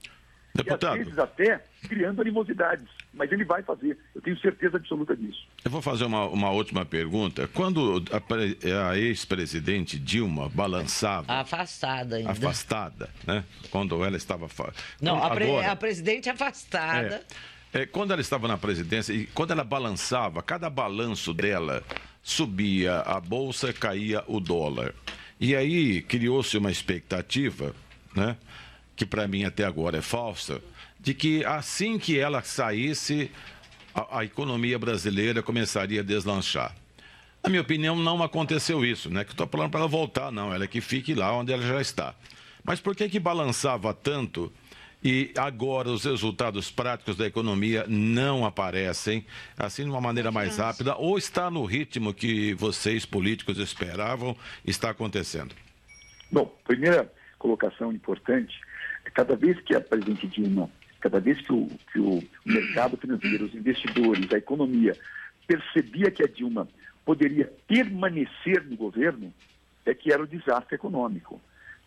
Deputado. 0.54 0.98
E 0.98 1.00
às 1.00 1.06
vezes 1.06 1.20
até 1.20 1.64
criando 1.88 2.22
animosidades. 2.22 2.88
Mas 3.16 3.32
ele 3.32 3.46
vai 3.46 3.64
fazer, 3.64 3.98
eu 4.14 4.22
tenho 4.22 4.38
certeza 4.40 4.76
absoluta 4.76 5.16
disso. 5.16 5.48
Eu 5.64 5.72
vou 5.72 5.82
fazer 5.82 6.04
uma, 6.04 6.26
uma 6.26 6.50
última 6.52 6.86
pergunta. 6.86 7.48
Quando 7.48 8.04
a, 8.12 8.90
a 8.90 8.98
ex-presidente 8.98 9.98
Dilma 9.98 10.50
balançava. 10.50 11.32
Afastada 11.32 12.18
ainda. 12.18 12.32
Afastada, 12.32 13.10
né? 13.26 13.44
Quando 13.72 14.04
ela 14.04 14.18
estava. 14.18 14.48
Não, 15.02 15.24
a, 15.24 15.30
pre, 15.30 15.50
a 15.60 15.76
presidente 15.76 16.30
afastada. 16.30 17.24
É, 17.74 17.82
é, 17.82 17.86
quando 17.86 18.12
ela 18.12 18.22
estava 18.22 18.48
na 18.48 18.58
presidência, 18.58 19.14
e 19.14 19.26
quando 19.28 19.52
ela 19.52 19.64
balançava, 19.64 20.44
cada 20.44 20.70
balanço 20.70 21.34
dela 21.34 21.84
subia 22.22 23.00
a 23.00 23.20
bolsa, 23.20 23.72
caía 23.72 24.24
o 24.28 24.40
dólar. 24.40 24.94
E 25.40 25.56
aí 25.56 26.02
criou-se 26.02 26.58
uma 26.58 26.72
expectativa, 26.72 27.74
né? 28.16 28.36
que 28.96 29.06
para 29.06 29.28
mim 29.28 29.44
até 29.44 29.66
agora 29.66 29.98
é 29.98 30.02
falsa, 30.02 30.62
de 31.06 31.14
que 31.14 31.46
assim 31.46 32.00
que 32.00 32.20
ela 32.20 32.42
saísse, 32.42 33.30
a, 33.94 34.20
a, 34.20 34.26
economia 34.26 34.80
brasileira 34.80 35.44
começaria 35.44 36.02
a 36.02 36.04
deslanchar. 36.04 36.76
Na 37.44 37.50
minha 37.52 37.62
opinião, 37.62 37.96
não 37.96 38.24
aconteceu 38.24 38.84
isso, 38.84 39.08
né? 39.12 39.24
Que 39.24 39.30
estou 39.30 39.46
falando 39.46 39.70
para 39.70 39.82
ela 39.82 39.88
voltar, 39.88 40.32
não. 40.32 40.52
Ela 40.52 40.64
é 40.64 40.68
que 40.68 40.82
fique 40.82 41.14
lá 41.14 41.32
onde 41.32 41.54
ela 41.54 41.62
já 41.62 41.80
está. 41.80 42.16
Mas 42.64 42.80
por 42.80 42.96
que 42.96 43.08
que 43.08 43.20
balançava 43.20 43.94
tanto 43.94 44.52
e 45.04 45.32
agora 45.38 45.90
os 45.90 46.06
resultados 46.06 46.72
práticos 46.72 47.16
da 47.16 47.28
economia 47.28 47.86
não 47.88 48.44
aparecem 48.44 49.24
assim 49.56 49.84
de 49.84 49.92
uma 49.92 50.02
maneira 50.02 50.32
mais 50.32 50.58
rápida 50.58 50.96
ou 50.96 51.20
está 51.20 51.52
no 51.52 51.64
ritmo 51.66 52.16
que 52.16 52.56
vocês 52.56 53.06
políticos 53.06 53.60
esperavam 53.60 54.36
está 54.66 54.90
acontecendo? 54.90 55.54
Bom, 56.32 56.52
primeira 56.66 57.14
colocação 57.38 57.94
importante 57.94 58.60
cada 59.16 59.36
vez 59.36 59.60
que 59.62 59.76
a 59.76 59.82
presidente 59.82 60.28
Dilma, 60.28 60.70
cada 61.06 61.20
vez 61.20 61.40
que 61.40 61.54
o, 61.54 61.68
que 61.94 62.00
o 62.00 62.20
mercado 62.44 62.98
financeiro, 62.98 63.46
os 63.46 63.54
investidores, 63.54 64.34
a 64.34 64.40
economia 64.40 64.98
percebia 65.46 66.10
que 66.10 66.24
a 66.24 66.28
Dilma 66.28 66.68
poderia 67.06 67.54
permanecer 67.68 68.66
no 68.66 68.76
governo, 68.76 69.32
é 69.86 69.94
que 69.94 70.12
era 70.12 70.24
o 70.24 70.28
desastre 70.28 70.74
econômico. 70.74 71.40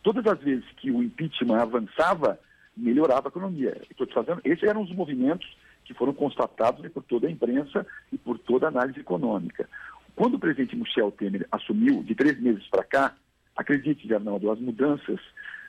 Todas 0.04 0.24
as 0.24 0.38
vezes 0.38 0.64
que 0.76 0.92
o 0.92 1.02
impeachment 1.02 1.60
avançava, 1.60 2.38
melhorava 2.76 3.26
a 3.26 3.30
economia. 3.30 3.76
Estou 3.90 4.06
te 4.06 4.14
fazendo, 4.14 4.40
esses 4.44 4.62
eram 4.62 4.82
os 4.82 4.94
movimentos 4.94 5.48
que 5.84 5.92
foram 5.94 6.12
constatados 6.12 6.88
por 6.92 7.02
toda 7.02 7.26
a 7.26 7.30
imprensa 7.30 7.84
e 8.12 8.18
por 8.18 8.38
toda 8.38 8.66
a 8.66 8.68
análise 8.68 9.00
econômica. 9.00 9.68
Quando 10.14 10.34
o 10.34 10.38
presidente 10.38 10.76
Michel 10.76 11.10
Temer 11.10 11.44
assumiu, 11.50 12.04
de 12.04 12.14
três 12.14 12.40
meses 12.40 12.68
para 12.68 12.84
cá, 12.84 13.16
acredite, 13.56 14.14
Arnaldo, 14.14 14.48
as 14.48 14.60
mudanças 14.60 15.18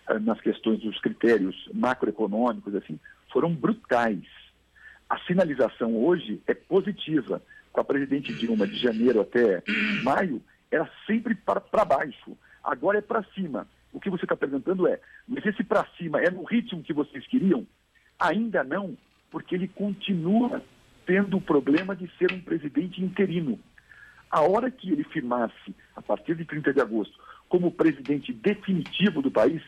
eh, 0.08 0.20
nas 0.20 0.40
questões 0.40 0.82
dos 0.82 1.00
critérios 1.00 1.68
macroeconômicos, 1.74 2.76
assim, 2.76 3.00
foram 3.32 3.54
brutais. 3.54 4.24
A 5.10 5.18
sinalização 5.20 5.96
hoje 5.96 6.42
é 6.48 6.54
positiva. 6.54 7.42
Com 7.72 7.82
a 7.82 7.84
presidente 7.84 8.34
Dilma, 8.34 8.68
de 8.68 8.78
janeiro 8.78 9.22
até 9.22 9.64
maio, 10.04 10.42
era 10.72 10.90
sempre 11.06 11.36
para 11.36 11.86
baixo. 11.86 12.38
Agora 12.64 12.98
é 12.98 13.02
para 13.02 13.24
cima. 13.36 13.68
O 13.92 14.00
que 14.00 14.10
você 14.10 14.26
está 14.26 14.36
perguntando 14.36 14.88
é, 14.88 15.00
mas 15.28 15.46
esse 15.46 15.64
para 15.64 15.86
cima 15.98 16.20
é 16.22 16.30
no 16.30 16.44
ritmo 16.44 16.84
que 16.84 16.94
vocês 16.94 17.26
queriam? 17.28 17.66
Ainda 18.20 18.64
não, 18.64 18.96
porque 19.32 19.56
ele 19.56 19.68
continua 19.68 20.64
tendo 21.06 21.38
o 21.38 21.42
problema 21.42 21.96
de 21.96 22.08
ser 22.18 22.32
um 22.32 22.42
presidente 22.42 23.04
interino. 23.04 23.60
A 24.30 24.42
hora 24.42 24.70
que 24.70 24.92
ele 24.92 25.04
firmasse, 25.06 25.76
a 25.96 26.02
partir 26.02 26.36
de 26.36 26.46
30 26.46 26.72
de 26.72 26.82
agosto, 26.82 27.20
como 27.48 27.72
presidente 27.72 28.32
definitivo 28.32 29.22
do 29.24 29.32
país, 29.32 29.64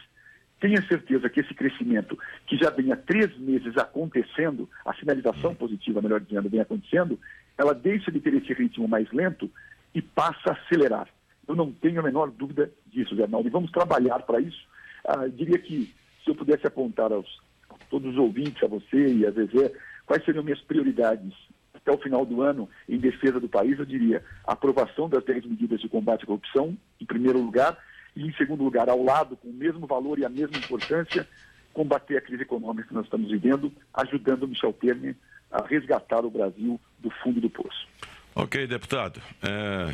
Tenha 0.62 0.80
certeza 0.88 1.28
que 1.28 1.40
esse 1.40 1.56
crescimento, 1.56 2.18
que 2.46 2.56
já 2.56 2.70
vem 2.70 2.92
há 2.92 2.96
três 2.96 3.36
meses 3.40 3.76
acontecendo, 3.78 4.70
a 4.86 4.94
sinalização 4.94 5.56
positiva, 5.56 6.04
melhor 6.04 6.22
dizendo, 6.22 6.50
vem 6.50 6.62
acontecendo, 6.62 7.20
ela 7.58 7.74
deixa 7.74 8.12
de 8.12 8.20
ter 8.20 8.36
esse 8.36 8.54
ritmo 8.54 8.88
mais 8.88 9.12
lento 9.12 9.50
e 9.94 10.04
passa 10.04 10.52
a 10.52 10.54
acelerar. 10.54 11.08
Eu 11.48 11.56
não 11.56 11.72
tenho 11.72 12.00
a 12.00 12.04
menor 12.04 12.30
dúvida 12.30 12.72
disso, 12.86 13.16
Zé 13.16 13.24
Arnaldo, 13.24 13.48
e 13.48 13.52
vamos 13.52 13.72
trabalhar 13.72 14.20
para 14.20 14.40
isso. 14.40 14.64
Ah, 15.04 15.28
diria 15.28 15.58
que, 15.58 15.92
se 16.24 16.30
eu 16.30 16.36
pudesse 16.36 16.68
apontar 16.68 17.12
aos 17.12 17.42
a 17.68 17.74
todos 17.90 18.12
os 18.12 18.18
ouvintes, 18.18 18.64
a 18.64 18.68
você 18.68 19.16
e 19.16 19.26
a 19.26 19.32
Zezé, 19.32 19.74
quais 20.06 20.24
seriam 20.24 20.44
minhas 20.44 20.62
prioridades 20.62 21.34
até 21.74 21.92
o 21.92 21.98
final 21.98 22.24
do 22.24 22.44
ano 22.44 22.70
em 22.88 23.00
defesa 23.00 23.40
do 23.40 23.50
país, 23.50 23.80
eu 23.80 23.86
diria 23.86 24.24
aprovação 24.46 25.10
das 25.10 25.24
10 25.24 25.46
medidas 25.46 25.82
de 25.82 25.90
combate 25.90 26.24
à 26.24 26.28
corrupção, 26.28 26.78
em 27.00 27.06
primeiro 27.06 27.42
lugar, 27.42 27.76
e, 28.16 28.28
em 28.28 28.34
segundo 28.34 28.64
lugar, 28.64 28.90
ao 28.90 29.04
lado, 29.04 29.38
com 29.38 29.50
o 29.50 29.54
mesmo 29.54 29.88
valor 29.88 30.20
e 30.20 30.26
a 30.26 30.30
mesma 30.30 30.58
importância, 30.58 31.28
combater 31.74 32.18
a 32.18 32.22
crise 32.22 32.44
econômica 32.44 32.88
que 32.88 32.94
nós 32.94 33.06
estamos 33.06 33.30
vivendo, 33.30 33.72
ajudando 33.94 34.44
o 34.44 34.48
Michel 34.48 34.74
Temer 34.74 35.16
a 35.52 35.66
resgatar 35.66 36.26
o 36.26 36.30
Brasil 36.30 36.80
do 37.00 37.10
fundo 37.24 37.40
do 37.42 37.50
poço. 37.50 37.88
Ok, 38.36 38.66
deputado. 38.68 39.22
É, 39.42 39.94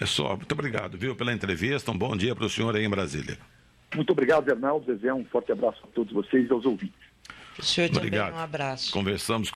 é 0.00 0.06
só. 0.06 0.36
Muito 0.36 0.52
obrigado, 0.52 0.98
viu, 0.98 1.14
pela 1.14 1.32
entrevista. 1.32 1.90
Um 1.90 1.98
bom 1.98 2.16
dia 2.16 2.34
para 2.34 2.44
o 2.44 2.50
senhor 2.50 2.74
aí 2.74 2.84
em 2.84 2.90
Brasília. 2.90 3.38
Muito 3.94 4.10
obrigado, 4.12 4.50
Arnaldo. 4.50 4.86
Zezé, 4.86 5.12
um 5.12 5.24
forte 5.24 5.52
abraço 5.52 5.80
a 5.84 5.86
todos 5.88 6.12
vocês 6.12 6.48
e 6.48 6.52
aos 6.52 6.64
ouvintes. 6.64 7.00
O 7.58 7.62
senhor 7.62 7.90
obrigado. 7.90 8.26
também, 8.28 8.40
um 8.40 8.44
abraço. 8.44 8.92
Conversamos 8.92 9.50